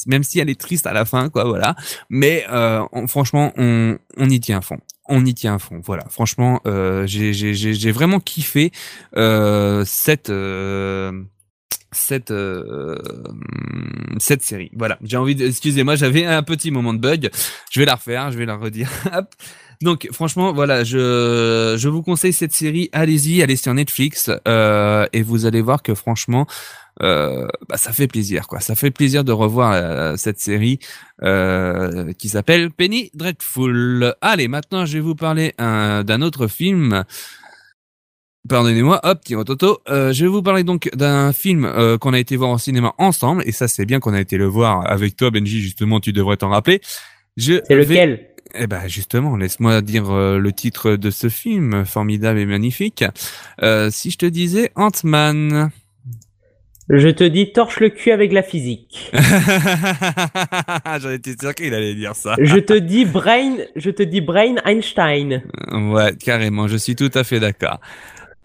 [0.07, 1.75] même si elle est triste à la fin quoi voilà,
[2.09, 4.79] mais euh, franchement on on y tient à fond.
[5.13, 6.05] On y tient à fond, voilà.
[6.09, 8.71] Franchement, euh, j'ai vraiment kiffé
[9.17, 11.25] euh, cette euh,
[11.93, 12.99] cette euh,
[14.19, 14.71] cette série.
[14.77, 17.31] Voilà, j'ai envie de excusez-moi, j'avais un petit moment de bug.
[17.71, 18.91] Je vais la refaire, je vais la redire.
[19.83, 22.91] Donc franchement, voilà, je je vous conseille cette série.
[22.93, 26.47] Allez-y, allez sur Netflix euh, et vous allez voir que franchement,
[27.03, 28.61] euh, bah, ça fait plaisir quoi.
[28.61, 30.79] Ça fait plaisir de revoir euh, cette série
[31.23, 34.15] euh, qui s'appelle Penny Dreadful.
[34.21, 37.05] Allez, maintenant je vais vous parler euh, d'un autre film.
[38.49, 39.79] Pardonnez-moi, hop, petit rototo.
[39.89, 42.95] Euh, je vais vous parler donc d'un film euh, qu'on a été voir au cinéma
[42.99, 45.61] ensemble, et ça c'est bien qu'on a été le voir avec toi, Benji.
[45.61, 46.81] Justement, tu devrais t'en rappeler.
[47.37, 48.27] Je C'est vais- lequel?
[48.55, 53.05] Eh ben justement, laisse-moi dire euh, le titre de ce film formidable et magnifique.
[53.63, 55.71] Euh, si je te disais Ant-Man.
[56.89, 59.13] Je te dis, torche le cul avec la physique.
[61.01, 62.35] J'en étais sûr qu'il allait dire ça.
[62.41, 65.43] je te dis Brain, je te dis Brain Einstein.
[65.71, 67.79] Ouais, carrément, je suis tout à fait d'accord.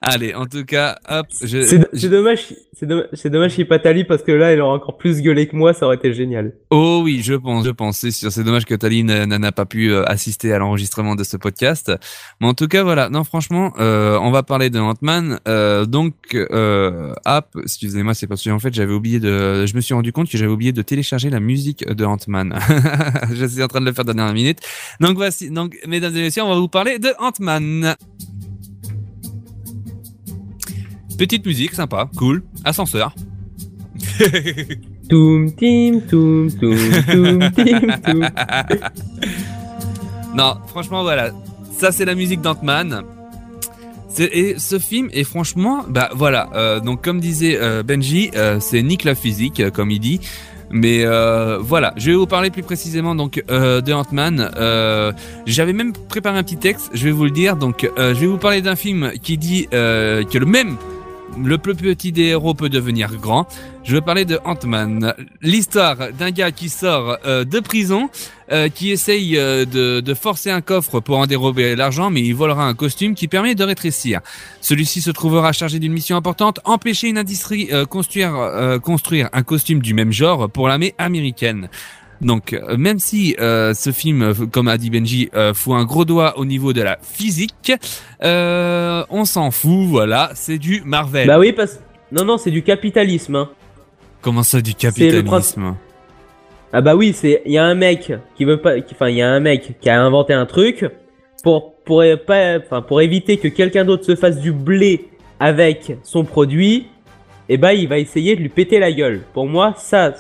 [0.08, 1.64] Allez, en tout cas, hop, je...
[1.94, 4.76] C'est dommage, c'est dommage, c'est dommage qu'il n'y ait pas parce que là, elle aurait
[4.76, 6.54] encore plus gueulé que moi, ça aurait été génial.
[6.70, 8.32] Oh oui, je pense, je pense, c'est sûr.
[8.32, 11.92] C'est dommage que Tali n'a pas pu euh, assister à l'enregistrement de ce podcast.
[12.40, 13.10] Mais en tout cas, voilà.
[13.10, 15.40] Non, franchement, euh, on va parler de Ant-Man.
[15.48, 19.82] Euh, donc, euh, app, excusez-moi, c'est parce que en fait, j'avais oublié de, je me
[19.82, 22.60] suis rendu compte que j'avais oublié de télécharger la musique de Ant-Man.
[23.34, 24.60] je suis en train de le faire dernière minute.
[25.00, 27.96] Donc voici, donc, mesdames et messieurs, on va vous parler de Ant-Man.
[31.18, 33.14] Petite musique, sympa, cool, ascenseur.
[35.10, 38.30] Toum tim toum toum toum tim toum.
[40.36, 41.32] non, franchement, voilà.
[41.78, 43.04] Ça, c'est la musique d'Ant-Man.
[44.18, 46.50] Et ce film est franchement, bah voilà.
[46.56, 50.22] euh, donc comme disait euh, Benji, euh, c'est Nick la physique, comme il dit.
[50.72, 54.52] Mais euh, voilà, je vais vous parler plus précisément donc euh, de Ant-Man.
[54.56, 55.12] Euh,
[55.46, 57.58] J'avais même préparé un petit texte, je vais vous le dire.
[57.58, 60.78] Donc, je vais vous parler d'un film qui dit que le même
[61.38, 63.48] le plus petit des héros peut devenir grand.
[63.84, 65.14] Je veux parler de Ant-Man.
[65.42, 68.10] L'histoire d'un gars qui sort euh, de prison,
[68.52, 72.34] euh, qui essaye euh, de, de forcer un coffre pour en dérober l'argent, mais il
[72.34, 74.22] volera un costume qui permet de rétrécir.
[74.62, 79.44] Celui-ci se trouvera chargé d'une mission importante, empêcher une industrie euh, construire, euh, construire un
[79.44, 81.70] costume du même genre pour l'armée américaine.
[82.22, 85.84] Donc, euh, même si euh, ce film, euh, comme a dit Benji, euh, fout un
[85.84, 87.74] gros doigt au niveau de la physique,
[88.24, 91.28] euh, on s'en fout, voilà, c'est du Marvel.
[91.28, 91.80] Bah oui, parce
[92.12, 93.36] non non, c'est du capitalisme.
[93.36, 93.50] Hein.
[94.22, 95.76] Comment ça, du capitalisme?
[96.72, 99.22] Ah bah oui, c'est il y a un mec qui veut pas, enfin il y
[99.22, 100.86] a un mec qui a inventé un truc
[101.44, 105.10] pour pour pas, enfin pour éviter que quelqu'un d'autre se fasse du blé
[105.40, 106.88] avec son produit.
[107.48, 109.22] Et bah il va essayer de lui péter la gueule.
[109.34, 110.16] Pour moi, ça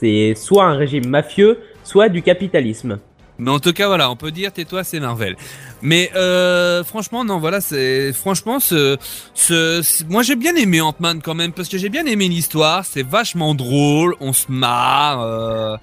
[0.00, 2.98] c'est soit un régime mafieux, soit du capitalisme.
[3.38, 5.36] Mais en tout cas, voilà, on peut dire tais-toi, c'est Marvel.
[5.82, 8.96] Mais euh, franchement, non, voilà, c'est franchement ce,
[9.34, 12.86] ce, ce- moi j'ai bien aimé Ant-Man quand même parce que j'ai bien aimé l'histoire.
[12.86, 15.20] C'est vachement drôle, on se marre.
[15.22, 15.76] euh,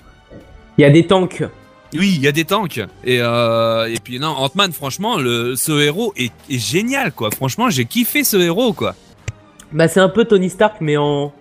[0.80, 1.44] Il y a des tanks.
[1.94, 2.80] Oui, il y a des tanks.
[3.04, 7.30] Et, euh, et puis non, Ant-Man, franchement, le, ce héros est, est génial, quoi.
[7.30, 8.96] Franchement, j'ai kiffé ce héros, quoi.
[9.72, 11.32] Bah, c'est un peu Tony Stark, mais en.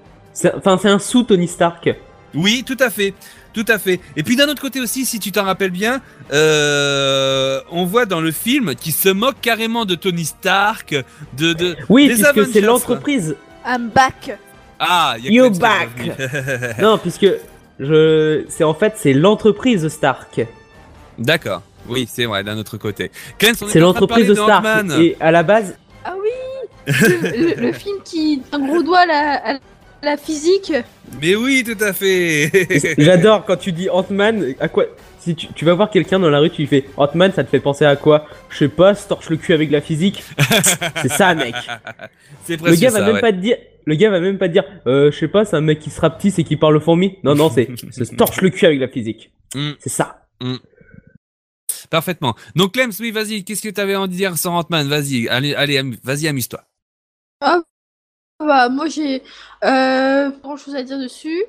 [0.56, 1.88] Enfin, c'est un sous Tony Stark.
[2.34, 3.14] Oui, tout à fait.
[3.52, 4.00] Tout à fait.
[4.16, 6.00] Et puis d'un autre côté aussi, si tu t'en rappelles bien,
[6.32, 10.94] euh, on voit dans le film qu'il se moque carrément de Tony Stark,
[11.36, 11.52] de...
[11.52, 13.36] de Oui, des puisque c'est l'entreprise.
[13.66, 14.38] I'm back.
[14.78, 16.78] Ah, y a You qui back.
[16.80, 17.26] non, puisque
[17.78, 20.40] je, c'est en fait c'est l'entreprise Stark.
[21.18, 21.62] D'accord.
[21.88, 23.10] Oui, c'est vrai, d'un autre côté.
[23.38, 24.66] C'est de l'entreprise de Stark.
[24.98, 26.28] Et à la base, Ah oui
[26.86, 29.58] le, le- le film qui un gros doigt à la, à
[30.02, 30.72] la physique.
[31.20, 32.50] Mais oui, tout à fait.
[32.98, 34.54] j'adore quand tu dis Ant-Man.
[34.60, 34.86] À quoi
[35.20, 37.50] Si tu, tu vas voir quelqu'un dans la rue, tu lui fais Ant-Man, ça te
[37.50, 38.26] fait penser à quoi?
[38.50, 40.22] Je sais pas, se torche le cul avec la physique.
[41.02, 41.54] c'est ça, mec.
[42.44, 43.20] C'est Le gars va ça, même ouais.
[43.20, 43.56] pas te dire.
[43.84, 45.90] Le gars va même pas te dire, euh, je sais pas, c'est un mec qui
[45.90, 47.18] sera petit, c'est qui parle fourmi.
[47.24, 49.32] Non, non, c'est c'est se torche le cul avec la physique.
[49.54, 49.70] Mm.
[49.80, 50.26] C'est ça.
[51.90, 52.34] Parfaitement.
[52.56, 54.88] Donc Clem, oui, vas-y, qu'est-ce que tu avais envie de dire sur Ant-Man?
[54.88, 56.62] Vas-y, allez, allez, am- vas-y, amuse-toi.
[57.40, 57.60] Ah
[58.40, 59.22] bah moi j'ai
[59.64, 61.44] euh, pas grand chose à dire dessus.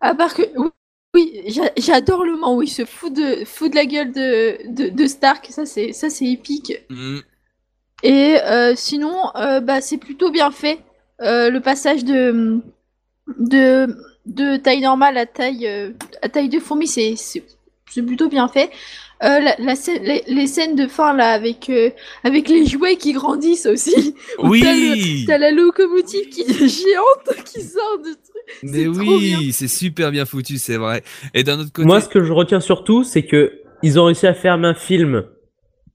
[0.00, 0.70] À part que oui,
[1.14, 4.58] oui, j'a- j'adore le moment où il se fout de fout de la gueule de,
[4.68, 6.74] de, de Stark, ça c'est ça c'est épique.
[6.90, 7.18] Mm.
[8.02, 10.80] Et euh, sinon euh, bah c'est plutôt bien fait.
[11.22, 12.60] Euh, le passage de
[13.38, 13.96] de
[14.26, 15.92] de taille normale à taille euh,
[16.22, 17.14] à taille de fourmi c'est
[18.06, 18.70] plutôt bien fait.
[19.22, 21.90] Euh, la, la scène- les, les scènes de fin là avec euh,
[22.24, 24.14] avec les jouets qui grandissent aussi.
[24.38, 25.24] Oui.
[25.26, 28.54] t'as la locomotive qui est géante qui sort du truc.
[28.62, 31.02] Mais oui, c'est super bien foutu, c'est vrai.
[31.34, 34.26] Et d'un autre côté, Moi, ce que je retiens surtout, c'est que ils ont réussi
[34.26, 35.24] à faire un film,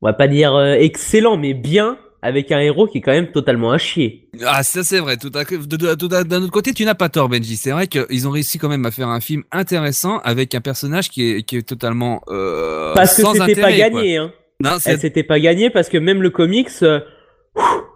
[0.01, 3.31] on va pas dire euh, excellent, mais bien, avec un héros qui est quand même
[3.31, 4.29] totalement à chier.
[4.45, 5.17] ah ça c'est vrai.
[5.17, 7.55] Tout tout d'un autre côté, tu n'as pas tort, Benji.
[7.55, 11.09] C'est vrai qu'ils ont réussi quand même à faire un film intéressant avec un personnage
[11.09, 13.77] qui est qui est totalement euh, Parce que c'était pas quoi.
[13.77, 14.33] gagné, hein.
[14.61, 17.01] Non, s'était pas gagné parce que même le comics, euh,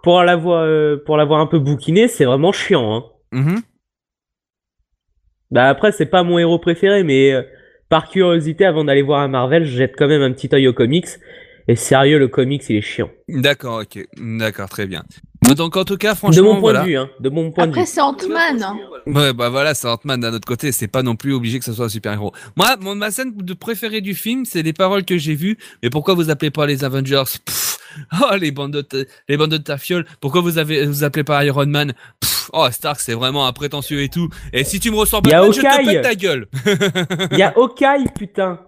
[0.02, 2.94] pour l'avoir, euh, pour l'avoir un peu bouquiné, c'est vraiment chiant.
[2.94, 3.04] Hein.
[3.32, 3.62] Mhm.
[5.50, 7.42] Bah après, c'est pas mon héros préféré, mais euh,
[7.88, 10.72] par curiosité, avant d'aller voir un Marvel, je jette quand même un petit œil au
[10.72, 11.08] comics.
[11.70, 13.08] Et sérieux, le comics, il est chiant.
[13.28, 15.04] D'accord, ok, d'accord, très bien.
[15.56, 16.80] Donc en tout cas, franchement, de mon point voilà.
[16.80, 17.08] de vue, hein.
[17.20, 17.86] De mon point de Après vue.
[17.86, 18.60] c'est Ant-Man.
[18.60, 18.76] hein.
[19.06, 21.72] Ouais, bah voilà, c'est Ant-Man d'un autre côté, c'est pas non plus obligé que ce
[21.72, 22.32] soit un super-héros.
[22.56, 25.58] Moi, mon, ma scène de préférée du film, c'est les paroles que j'ai vues.
[25.84, 27.22] Mais pourquoi vous appelez pas les Avengers?
[27.44, 27.78] Pff,
[28.20, 30.06] Oh, les bandes de, ta- les bandes de tafiole.
[30.20, 31.92] Pourquoi vous avez, vous appelez pas Iron Man?
[32.20, 34.28] Pff, Oh, Stark, c'est vraiment un prétentieux et tout.
[34.52, 35.86] Et si tu me ressors Y a pas, je te Hawkeye.
[35.86, 36.48] pète ta gueule.
[37.30, 38.58] Il y a Hawkeye, putain.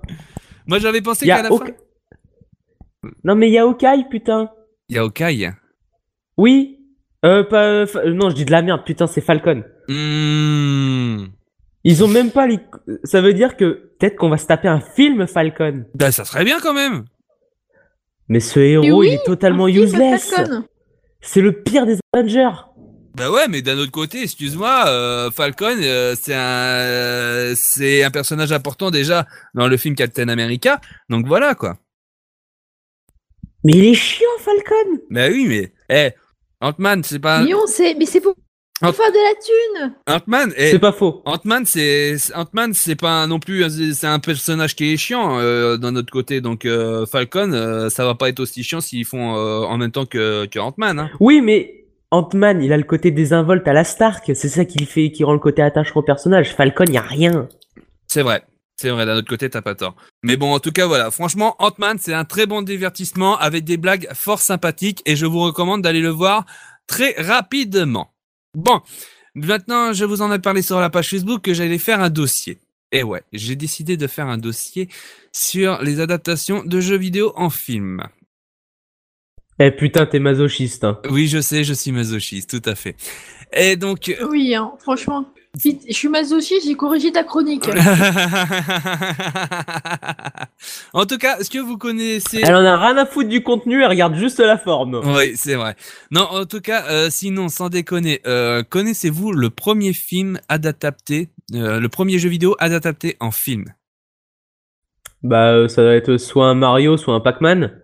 [0.67, 1.65] Moi, j'avais pensé qu'à a la fin.
[3.25, 4.51] Non, mais il y a Hawkeye, putain.
[4.89, 5.51] Il y a Hawkeye.
[6.37, 6.79] Oui.
[7.25, 9.63] Euh, pas, euh, fa- non, je dis de la merde, putain, c'est Falcon.
[9.89, 11.27] Hmm.
[11.85, 12.59] Ils ont même pas les...
[13.05, 15.85] Ça veut dire que peut-être qu'on va se taper un film Falcon.
[15.95, 17.05] Bah, ça serait bien quand même.
[18.29, 20.31] Mais ce héros, oui, il est totalement useless.
[20.31, 20.65] Falcon.
[21.21, 22.51] C'est le pire des Avengers.
[23.15, 28.11] Bah ouais, mais d'un autre côté, excuse-moi, euh, Falcon, euh, c'est un, euh, c'est un
[28.11, 30.81] personnage important déjà dans le film Captain America.
[31.11, 31.77] Donc voilà quoi.
[33.65, 34.99] Mais il est chiant, Falcon.
[35.11, 36.11] Bah oui, mais eh,
[36.61, 38.35] Ant-Man, c'est pas Mais on sait, mais c'est pour
[38.83, 39.35] Ant- faire de la
[39.87, 39.95] thune.
[40.09, 40.53] Ant-Man.
[40.57, 41.23] eh, C'est pas faux.
[41.25, 45.95] Ant-Man, c'est Ant-Man, c'est pas non plus, c'est un personnage qui est chiant euh, d'un
[45.95, 46.41] autre côté.
[46.41, 49.93] Donc euh, Falcon, euh, ça va pas être aussi chiant s'ils font euh, en même
[49.93, 50.99] temps que, que Ant-Man.
[50.99, 51.11] Hein.
[51.21, 54.25] Oui, mais Ant-Man, il a le côté désinvolte à la Stark.
[54.35, 56.53] C'est ça qui fait, qui rend le côté attachant au personnage.
[56.55, 57.49] Falcon, il y a rien.
[58.09, 58.43] C'est vrai.
[58.83, 59.95] C'est vrai, d'un autre côté, t'as pas tort.
[60.24, 61.12] Mais bon, en tout cas, voilà.
[61.12, 65.39] Franchement, Ant-Man, c'est un très bon divertissement avec des blagues fort sympathiques et je vous
[65.39, 66.47] recommande d'aller le voir
[66.89, 68.12] très rapidement.
[68.55, 68.80] Bon.
[69.37, 72.59] Maintenant, je vous en ai parlé sur la page Facebook que j'allais faire un dossier.
[72.91, 74.89] Et ouais, j'ai décidé de faire un dossier
[75.30, 78.03] sur les adaptations de jeux vidéo en film.
[79.61, 80.83] Eh putain, t'es masochiste.
[80.83, 81.01] Hein.
[81.09, 82.97] Oui, je sais, je suis masochiste, tout à fait.
[83.53, 85.33] Et donc, Oui, hein, franchement.
[85.59, 87.69] Je suis masochiste, j'ai corrigé ta chronique.
[90.95, 93.83] en tout cas, est-ce que vous connaissez Elle en a rien à foutre du contenu,
[93.83, 95.03] elle regarde juste la forme.
[95.05, 95.77] Oui, c'est vrai.
[96.11, 101.81] Non, en tout cas, euh, sinon, sans déconner, euh, connaissez-vous le premier film adapté, euh,
[101.81, 103.75] le premier jeu vidéo adapté en film?
[105.23, 107.82] Bah, ça doit être soit un Mario, soit un Pac-Man.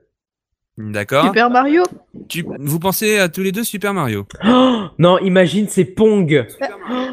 [0.79, 1.27] D'accord.
[1.27, 1.83] Super Mario.
[2.29, 4.29] Tu, vous pensez à tous les deux Super Mario?
[4.47, 6.47] Oh, non, imagine, c'est Pong.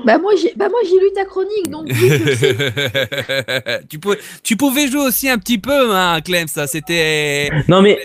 [0.06, 2.12] Bah moi j'ai bah moi j'ai lu ta chronique donc oui,
[3.90, 7.50] tu, pouvais, tu pouvais jouer aussi un petit peu, hein, Clem, ça c'était.
[7.68, 7.98] Non mais,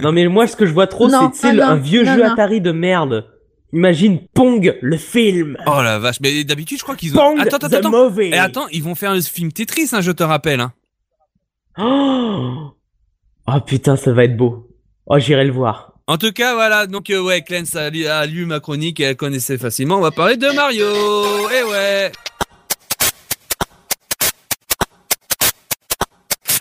[0.00, 2.22] non mais moi ce que je vois trop, Non, c'est ah un vieux non, jeu
[2.22, 2.32] non.
[2.32, 3.26] Atari de merde.
[3.72, 5.56] Imagine Pong, le film.
[5.66, 7.16] Oh la vache, mais d'habitude je crois qu'ils ont.
[7.18, 7.90] Pong, attends, attends, the attends.
[7.90, 8.28] movie.
[8.28, 10.60] Et attends, ils vont faire le film Tetris, hein, je te rappelle.
[10.60, 10.72] Hein.
[11.78, 12.70] Oh,
[13.46, 14.63] Oh, putain, ça va être beau.
[15.06, 15.92] Oh, j'irai le voir.
[16.06, 19.04] En tout cas, voilà, donc euh, ouais, Clem a, lu- a lu ma chronique et
[19.04, 19.96] elle connaissait facilement.
[19.96, 20.86] On va parler de Mario.
[21.50, 22.12] Eh ouais.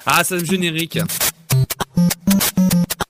[0.05, 0.99] Ah, c'est le générique.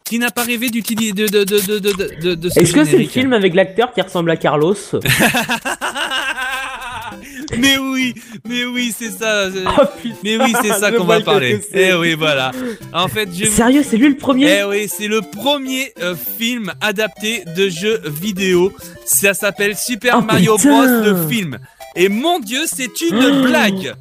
[0.06, 2.74] Qui n'a pas rêvé d'utiliser de de de de de de, de, de ce Est-ce
[2.74, 4.76] que c'est le film avec l'acteur qui ressemble à Carlos?
[7.58, 8.14] Mais oui,
[8.48, 9.48] mais oui, c'est ça.
[9.78, 9.84] Oh,
[10.24, 11.60] mais oui, c'est ça qu'on va parler.
[11.74, 12.52] Eh oui, voilà.
[12.94, 16.74] En fait, je Sérieux, c'est lui le premier Eh oui, c'est le premier euh, film
[16.82, 18.72] adapté de jeu vidéo.
[19.06, 20.70] Ça s'appelle Super Oh, Mario putain.
[20.70, 21.04] Bros.
[21.12, 21.60] le film.
[21.96, 23.94] Et mon dieu, c'est une blague.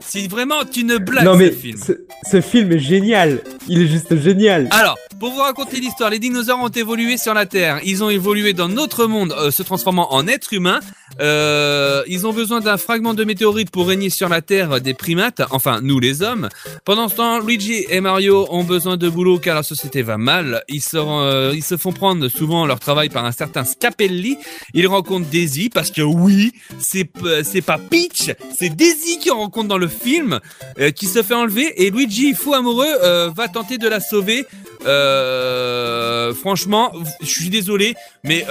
[0.00, 1.78] C'est vraiment une blague Non ce mais film.
[1.78, 1.92] ce,
[2.30, 3.40] ce film est génial.
[3.68, 4.68] Il est juste génial.
[4.70, 7.78] Alors, pour vous raconter l'histoire, les dinosaures ont évolué sur la Terre.
[7.84, 10.80] Ils ont évolué dans notre monde, euh, se transformant en êtres humains.
[11.20, 15.42] Euh, ils ont besoin d'un fragment de météorite pour régner sur la Terre des primates,
[15.50, 16.48] enfin nous les hommes.
[16.86, 20.62] Pendant ce temps, Luigi et Mario ont besoin de boulot car la société va mal.
[20.68, 24.38] Ils se, euh, ils se font prendre souvent leur travail par un certain Scapelli.
[24.72, 29.88] Ils rencontrent Daisy parce que oui, c'est pas Peach, c'est Daisy qui rencontre dans le
[29.88, 30.40] film,
[30.78, 34.46] euh, qui se fait enlever et Luigi, fou amoureux, euh, va tenter de la sauver.
[34.86, 37.94] Euh, franchement, je suis désolé,
[38.24, 38.44] mais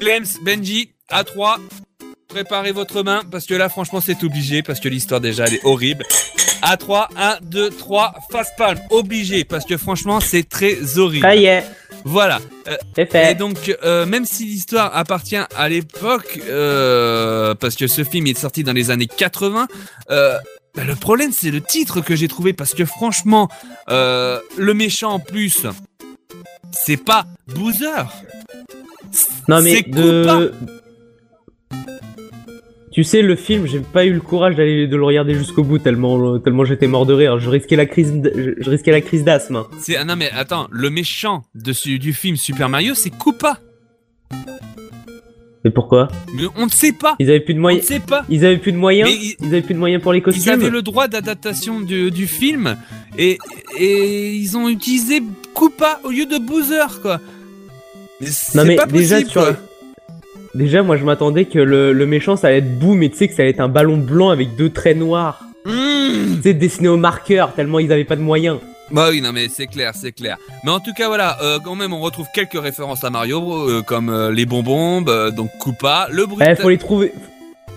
[0.00, 1.56] Clems, Benji, A3,
[2.28, 5.64] préparez votre main parce que là, franchement, c'est obligé parce que l'histoire déjà elle est
[5.64, 6.04] horrible.
[6.62, 11.26] A3, 1, 2, 3, face palme, obligé parce que franchement, c'est très horrible.
[11.26, 11.62] Ça
[12.04, 12.40] Voilà.
[12.68, 18.26] Euh, et donc, euh, même si l'histoire appartient à l'époque, euh, parce que ce film
[18.26, 19.68] est sorti dans les années 80,
[20.10, 20.38] euh,
[20.74, 23.48] bah, le problème c'est le titre que j'ai trouvé, parce que franchement,
[23.88, 25.66] le méchant en plus,
[26.72, 28.12] c'est pas Boozer.
[29.48, 30.52] Non mais c'est de.
[32.92, 35.78] Tu sais, le film, j'ai pas eu le courage d'aller de le regarder jusqu'au bout
[35.78, 37.38] tellement tellement j'étais mort de rire.
[37.38, 39.64] Je risquais la crise, d- je, je risquais la crise d'asthme.
[39.78, 43.58] C'est ah non mais attends, le méchant de du film Super Mario, c'est Koopa.
[45.64, 46.08] Mais pourquoi?
[46.34, 47.14] Mais on ne sait pas.
[47.20, 47.84] Ils avaient plus de On ne moyens.
[47.86, 48.26] sait pas.
[48.28, 49.08] Ils avaient plus de moyens.
[49.10, 50.52] Ils- Ils avaient plus de moyens pour les Ils costumes.
[50.52, 52.76] avaient le droit d'adaptation du, du film
[53.16, 53.38] et,
[53.78, 55.22] et ils ont utilisé
[55.54, 57.20] Koopa au lieu de Boozer quoi.
[58.20, 59.62] Mais c'est Non mais pas déjà possible, tu vois- quoi.
[60.54, 63.28] Déjà moi je m'attendais que le, le méchant ça allait être boum mais tu sais
[63.28, 65.40] que ça allait être un ballon blanc avec deux traits noirs.
[65.64, 66.36] Mmh.
[66.36, 68.58] Tu sais dessiné au marqueur tellement ils avaient pas de moyens.
[68.90, 70.36] Bah oui non mais c'est clair c'est clair.
[70.64, 73.82] Mais en tout cas voilà euh, quand même on retrouve quelques références à Mario euh,
[73.82, 76.44] comme euh, les bonbons euh, donc Koopa le bruit.
[76.46, 77.12] Eh faut les trouver.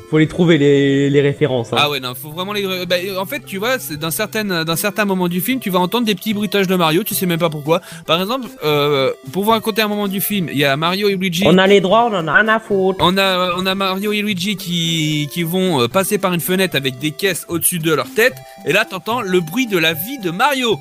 [0.09, 1.73] Faut les trouver les, les références.
[1.73, 1.77] hein.
[1.79, 4.75] Ah ouais non faut vraiment les bah, en fait tu vois c'est dans certaines dans
[4.75, 7.39] certains moments du film tu vas entendre des petits bruitages de Mario tu sais même
[7.39, 10.77] pas pourquoi par exemple euh, pour vous raconter un moment du film il y a
[10.77, 12.99] Mario et Luigi On a les droits, on en a rien à foutre.
[13.01, 16.75] On a, on a Mario et Luigi qui, qui vont euh, passer par une fenêtre
[16.75, 18.35] avec des caisses au-dessus de leur tête.
[18.65, 20.77] Et là, t'entends le bruit de la vie de Mario.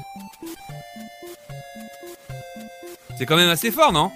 [3.19, 4.11] C'est quand même assez fort, non?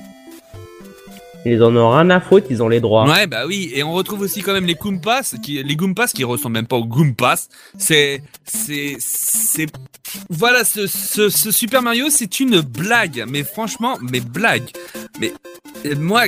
[1.45, 3.09] Ils en ont rien à foutre, ils ont les droits.
[3.09, 3.71] Ouais, bah oui.
[3.75, 6.77] Et on retrouve aussi quand même les Goompas, qui, les Goompas qui ressemblent même pas
[6.77, 7.49] aux Goompas.
[7.79, 9.67] C'est, c'est, c'est,
[10.29, 13.25] voilà, ce, ce, ce Super Mario, c'est une blague.
[13.29, 14.69] Mais franchement, mais blague.
[15.21, 15.33] Mais
[15.87, 16.25] euh, moi,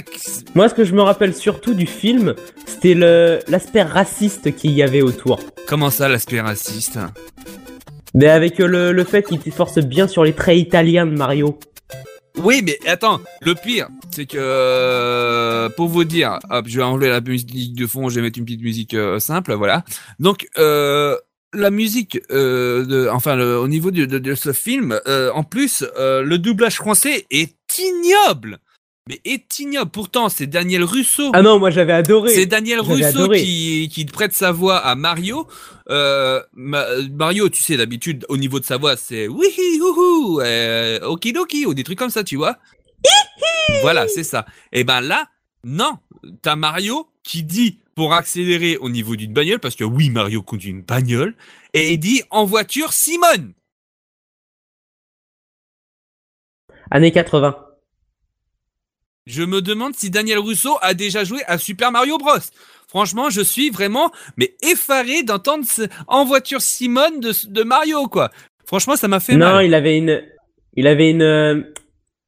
[0.54, 2.34] Moi ce que je me rappelle surtout du film,
[2.64, 5.40] c'était le l'aspect raciste qu'il y avait autour.
[5.66, 6.98] comment ça, l'aspect raciste?
[8.14, 11.58] Mais avec le, le fait qu'il force bien sur les traits italiens de Mario.
[12.42, 17.20] Oui, mais attends, le pire, c'est que euh, pour vous dire, je vais enlever la
[17.20, 19.84] musique de fond, je vais mettre une petite musique euh, simple, voilà.
[20.20, 21.16] Donc, euh,
[21.52, 24.98] la musique, de, enfin, au niveau de, ce film,
[25.34, 28.60] en plus, le doublage français est ignoble.
[29.10, 29.90] Mais est ignoble.
[29.90, 31.32] Pourtant, c'est Daniel Russo.
[31.34, 32.32] Ah non, moi j'avais adoré.
[32.32, 35.48] C'est Daniel Russo qui, qui prête sa voix à Mario.
[35.88, 39.48] Euh, Ma- Mario, tu sais, d'habitude, au niveau de sa voix, c'est oui,
[39.82, 42.56] houhou, euh, okidoki, ou des trucs comme ça, tu vois.
[43.82, 44.46] voilà, c'est ça.
[44.72, 45.26] Et ben là,
[45.64, 45.98] non,
[46.42, 50.70] t'as Mario qui dit pour accélérer au niveau d'une bagnole, parce que oui, Mario conduit
[50.70, 51.34] une bagnole,
[51.74, 53.54] et il dit en voiture Simone.
[56.92, 57.66] Années 80.
[59.30, 62.38] Je me demande si Daniel Russo a déjà joué à Super Mario Bros.
[62.88, 68.30] Franchement, je suis vraiment mais effaré d'entendre ce- en voiture Simone de, de Mario quoi.
[68.66, 69.66] Franchement, ça m'a fait Non, mal.
[69.66, 70.22] il avait une,
[70.76, 71.62] il avait une, euh,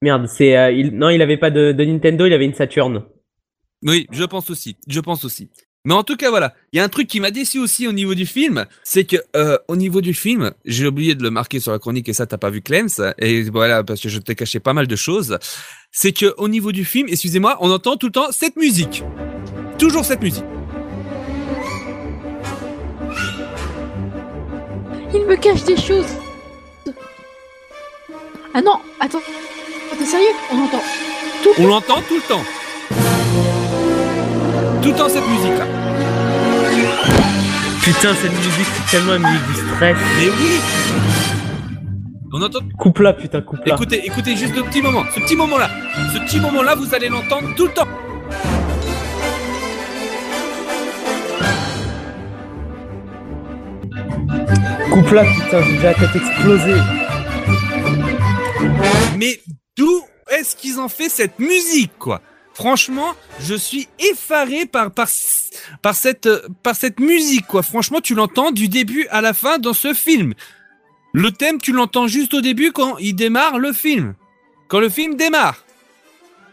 [0.01, 0.91] Merde, c'est euh, il...
[0.97, 3.03] non, il avait pas de, de Nintendo, il avait une Saturn.
[3.85, 4.77] Oui, je pense aussi.
[4.87, 5.51] Je pense aussi.
[5.85, 6.55] Mais en tout cas, voilà.
[6.73, 9.17] Il y a un truc qui m'a déçu aussi au niveau du film, c'est que
[9.35, 12.25] euh, au niveau du film, j'ai oublié de le marquer sur la chronique et ça
[12.25, 15.39] t'as pas vu Clems et voilà parce que je t'ai caché pas mal de choses.
[15.91, 19.03] C'est que au niveau du film, excusez-moi, on entend tout le temps cette musique,
[19.77, 20.45] toujours cette musique.
[25.15, 26.07] Il me cache des choses.
[28.55, 29.23] Ah non, attends.
[29.99, 30.83] T'es sérieux On entend.
[31.59, 32.45] On l'entend tout le temps.
[34.83, 35.67] Tout le temps cette musique là.
[37.83, 39.97] Putain, cette musique, c'est tellement une musique du stress.
[40.19, 40.61] Mais oui.
[42.33, 42.59] On entend.
[42.79, 43.75] Coupe là, putain, coupe là.
[43.75, 45.71] Écoutez, écoutez juste le petit moment, ce petit moment là,
[46.13, 47.87] ce petit moment là, vous allez l'entendre tout le temps.
[54.91, 56.81] Coupe là, putain, j'ai déjà la tête explosée.
[59.17, 59.41] Mais
[59.77, 62.21] d'où est-ce qu'ils ont fait cette musique, quoi?
[62.55, 67.63] Franchement, je suis effaré par cette musique, quoi.
[67.63, 70.35] Franchement, tu l'entends du début à la fin dans ce film.
[71.13, 74.15] Le thème, tu l'entends juste au début quand il démarre le film.
[74.69, 75.65] Quand le film démarre.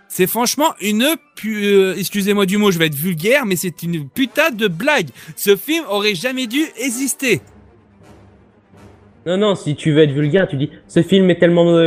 [0.09, 1.05] C'est franchement une
[1.45, 5.09] euh, excusez-moi du mot, je vais être vulgaire, mais c'est une putain de blague.
[5.35, 7.41] Ce film aurait jamais dû exister.
[9.25, 11.77] Non, non, si tu veux être vulgaire, tu dis ce film est tellement.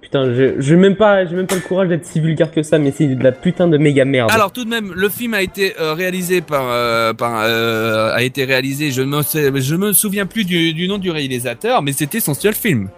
[0.00, 2.78] Putain, je j'ai même pas, j'ai même pas le courage d'être si vulgaire que ça,
[2.78, 4.30] mais c'est de la putain de méga merde.
[4.32, 8.22] Alors tout de même, le film a été euh, réalisé par, euh, par euh, a
[8.22, 8.90] été réalisé.
[8.90, 9.20] Je me
[9.60, 12.88] je me souviens plus du, du nom du réalisateur, mais c'était son seul film.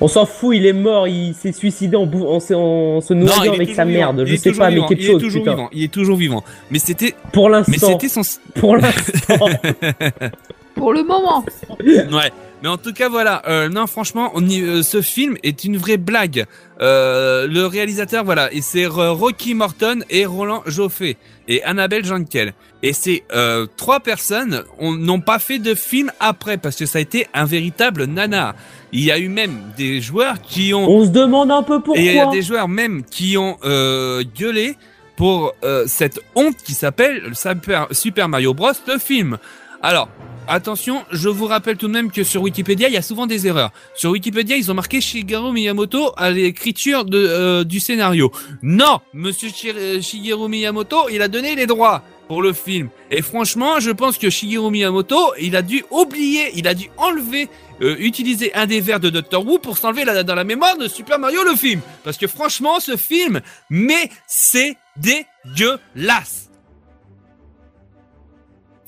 [0.00, 3.12] On s'en fout, il est mort, il s'est suicidé en, bou- en, se- en se
[3.12, 3.98] est avec sa vivant.
[4.14, 4.24] merde.
[4.24, 5.56] Je sais pas, mais quelque il chose, est toujours putain.
[5.56, 5.68] vivant.
[5.72, 6.44] Il est toujours vivant.
[6.70, 8.20] Mais c'était, Pour mais l'instant, c'était son,
[8.54, 9.46] pour l'instant.
[10.80, 11.44] Pour le moment.
[11.80, 12.32] ouais.
[12.62, 13.40] Mais en tout cas, voilà.
[13.48, 16.44] Euh, non, franchement, on y- euh, ce film est une vraie blague.
[16.82, 21.16] Euh, le réalisateur, voilà, et c'est euh, Rocky Morton et Roland Joffé
[21.48, 22.52] et Annabelle Jankel.
[22.82, 26.98] Et ces euh, trois personnes on- n'ont pas fait de film après parce que ça
[26.98, 28.54] a été un véritable nanar.
[28.92, 32.02] Il y a eu même des joueurs qui ont On se demande un peu pourquoi.
[32.02, 34.76] et il y a des joueurs même qui ont euh, gueulé
[35.16, 38.72] pour euh, cette honte qui s'appelle Super, Super Mario Bros.
[38.86, 39.38] le film.
[39.82, 40.10] Alors,
[40.46, 43.46] attention, je vous rappelle tout de même que sur Wikipédia, il y a souvent des
[43.46, 43.70] erreurs.
[43.94, 48.30] Sur Wikipédia, ils ont marqué Shigeru Miyamoto à l'écriture de, euh, du scénario.
[48.62, 52.90] Non, Monsieur euh, Shigeru Miyamoto, il a donné les droits pour le film.
[53.10, 57.48] Et franchement, je pense que Shigeru Miyamoto, il a dû oublier, il a dû enlever,
[57.80, 59.46] euh, utiliser un des vers de Dr.
[59.46, 61.80] Who pour s'enlever dans la mémoire de Super Mario le film.
[62.04, 66.49] Parce que franchement, ce film, mais c'est dégueulasse.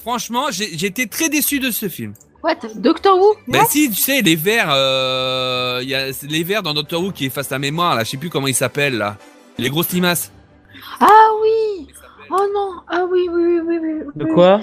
[0.02, 2.12] Franchement, j'ai été très déçu de ce film.
[2.42, 2.56] What?
[2.74, 3.36] Doctor Who?
[3.46, 7.12] Ben si, tu sais, les vers, euh, il y a les vers dans Doctor Who
[7.12, 9.16] qui effacent la mémoire, là, je sais plus comment ils s'appellent, là.
[9.58, 10.32] Les grosses limaces.
[10.98, 11.06] Ah
[11.40, 11.86] oui
[12.30, 14.12] Oh non Ah oui, oui, oui, oui, oui.
[14.16, 14.60] De quoi?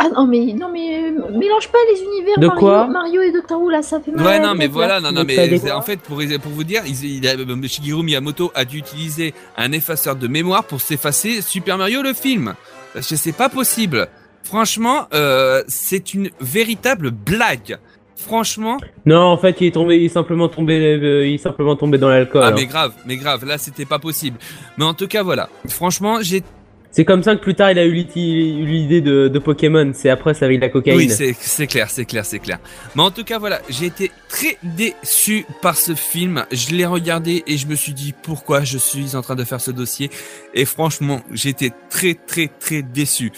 [0.00, 2.86] Ah non, mais, non, mais euh, mélange pas les univers De Mario, quoi?
[2.86, 4.24] Mario et Doctor Who, là, ça fait mal.
[4.24, 5.10] Ouais, non, mais voilà, là.
[5.10, 8.52] non, non, Mais en fait, pour, pour vous dire, il, il a- euh, Shigeru Miyamoto
[8.54, 12.54] a dû utiliser un effaceur de mémoire pour s'effacer Super Mario le film.
[13.02, 14.08] C'est pas possible.
[14.42, 17.78] Franchement, euh, c'est une véritable blague.
[18.16, 21.76] Franchement, Non, en fait, il est tombé, il est simplement tombé, euh, il est simplement
[21.76, 22.42] tombé dans l'alcool.
[22.44, 22.52] ah hein.
[22.54, 24.38] mais grave, mais grave, là c'était pas possible.
[24.76, 25.48] Mais en tout cas, voilà.
[25.68, 26.42] Franchement, j'ai
[26.90, 29.92] C'est comme ça que plus tard, il a eu l'idée de, Pokémon.
[29.94, 30.96] C'est après, ça avec la cocaïne.
[30.96, 32.58] Oui, c'est clair, c'est clair, c'est clair.
[32.94, 36.44] Mais en tout cas, voilà, j'ai été très déçu par ce film.
[36.50, 39.60] Je l'ai regardé et je me suis dit pourquoi je suis en train de faire
[39.60, 40.10] ce dossier.
[40.54, 43.32] Et franchement, j'étais très, très, très déçu.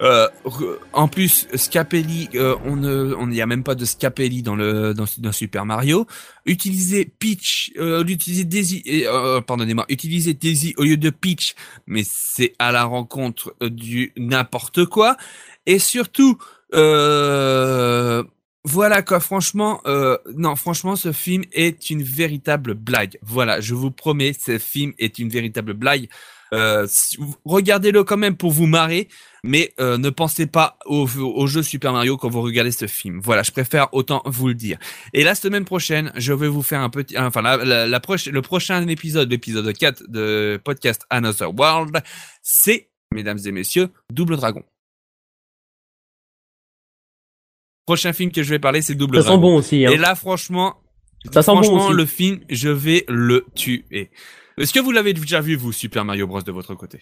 [0.00, 0.28] Euh,
[0.92, 4.94] en plus, Scapelli, euh, on ne, on n'y a même pas de Scapelli dans le
[4.94, 6.06] dans, Super Mario.
[6.44, 11.54] Utiliser Peach, euh, utiliser Daisy, euh, pardonnez-moi, utiliser Daisy au lieu de Peach,
[11.86, 15.16] mais c'est à la rencontre euh, du n'importe quoi.
[15.64, 16.38] Et surtout,
[16.74, 18.22] euh,
[18.64, 19.80] voilà quoi, franchement,
[20.34, 23.16] non, franchement, ce film est une véritable blague.
[23.22, 26.08] Voilà, je vous promets, ce film est une véritable blague.
[26.54, 26.86] Euh,
[27.44, 29.08] Regardez-le quand même pour vous marrer,
[29.42, 33.20] mais euh, ne pensez pas au, au jeu Super Mario quand vous regardez ce film.
[33.20, 34.78] Voilà, je préfère autant vous le dire.
[35.12, 38.28] Et la semaine prochaine, je vais vous faire un petit, enfin la, la, la proche-
[38.30, 42.00] le prochain épisode, l'épisode 4 de podcast Another World,
[42.42, 44.62] c'est, mesdames et messieurs, Double Dragon.
[47.86, 49.42] Prochain film que je vais parler, c'est Double Ça sent Dragon.
[49.42, 49.86] bon aussi.
[49.86, 49.90] Hein.
[49.90, 50.74] Et là, franchement,
[51.32, 51.96] Ça sent bon franchement, aussi.
[51.96, 54.10] le film, je vais le tuer.
[54.58, 56.42] Est-ce que vous l'avez déjà vu, vous, Super Mario Bros.
[56.42, 57.00] de votre côté?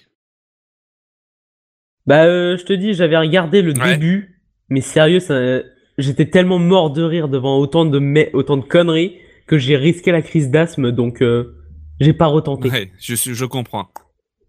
[2.07, 3.92] Bah, euh, je te dis, j'avais regardé le Ouais.
[3.92, 5.61] début, mais sérieux, ça,
[5.96, 10.11] j'étais tellement mort de rire devant autant de mais, autant de conneries que j'ai risqué
[10.12, 11.55] la crise d'asthme, donc euh,
[12.00, 12.68] j'ai pas retenté.
[12.70, 13.88] Ouais, je, je comprends.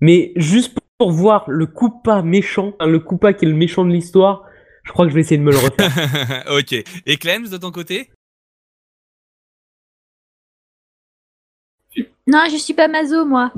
[0.02, 4.44] Mais juste pour voir le Koopa méchant, le Koopa qui est le méchant de l'histoire,
[4.84, 6.44] je crois que je vais essayer de me le refaire.
[6.58, 6.74] ok.
[7.06, 8.10] Et Clems, de ton côté?
[12.28, 13.52] Non, je suis pas mazo, moi.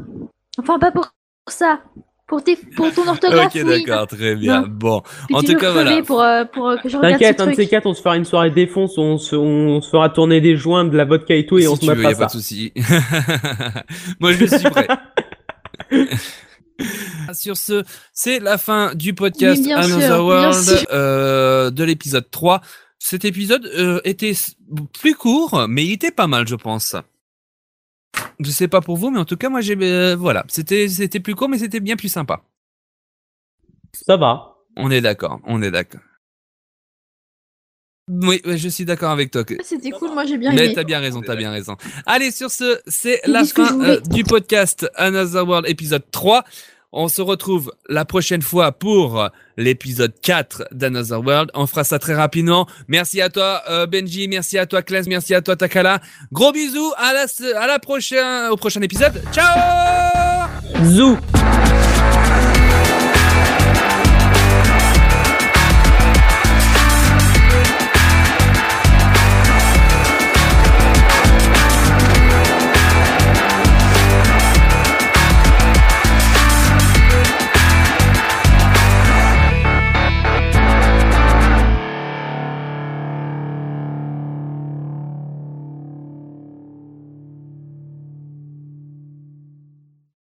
[0.59, 1.09] Enfin, pas pour
[1.47, 1.79] ça.
[2.27, 3.85] Pour, tes, pour ton orthographe, Ok, oui.
[3.85, 4.61] d'accord, très bien.
[4.63, 4.67] Non.
[4.67, 6.01] Bon, Puis en tu tout cas, voilà.
[6.01, 8.25] Pour, euh, pour euh, que je T'inquiète, un de ces quatre, on se fera une
[8.25, 11.57] soirée défonce, on se, on se fera tourner des joints, de la vodka et tout,
[11.57, 12.37] et si on se tu veux, y mettra a pas ça.
[12.37, 12.73] de souci.
[14.19, 14.87] Moi, je suis prêt.
[17.33, 22.61] Sur ce, c'est la fin du podcast Oui, Another sûr, World euh, de l'épisode 3.
[22.99, 24.33] Cet épisode euh, était
[24.99, 26.95] plus court, mais il était pas mal, je pense.
[28.39, 31.19] Je sais pas pour vous, mais en tout cas, moi, j'ai euh, voilà, c'était c'était
[31.19, 32.41] plus court, mais c'était bien plus sympa.
[33.93, 34.55] Ça va.
[34.75, 36.01] On est d'accord, on est d'accord.
[38.09, 39.43] Oui, je suis d'accord avec toi.
[39.43, 40.73] que- C'était cool, moi j'ai bien mais aimé.
[40.75, 41.75] t'as bien raison, t'as bien raison.
[42.05, 46.45] Allez, sur ce, c'est la fin euh, du podcast Another World épisode 3.
[46.93, 51.51] On se retrouve la prochaine fois pour l'épisode 4 d'Another World.
[51.53, 52.67] On fera ça très rapidement.
[52.87, 55.99] Merci à toi euh, Benji, merci à toi Claes, merci à toi Takala.
[56.31, 59.21] Gros bisous, à la, à prochaine, au prochain épisode.
[59.33, 60.47] Ciao
[60.83, 61.17] Zou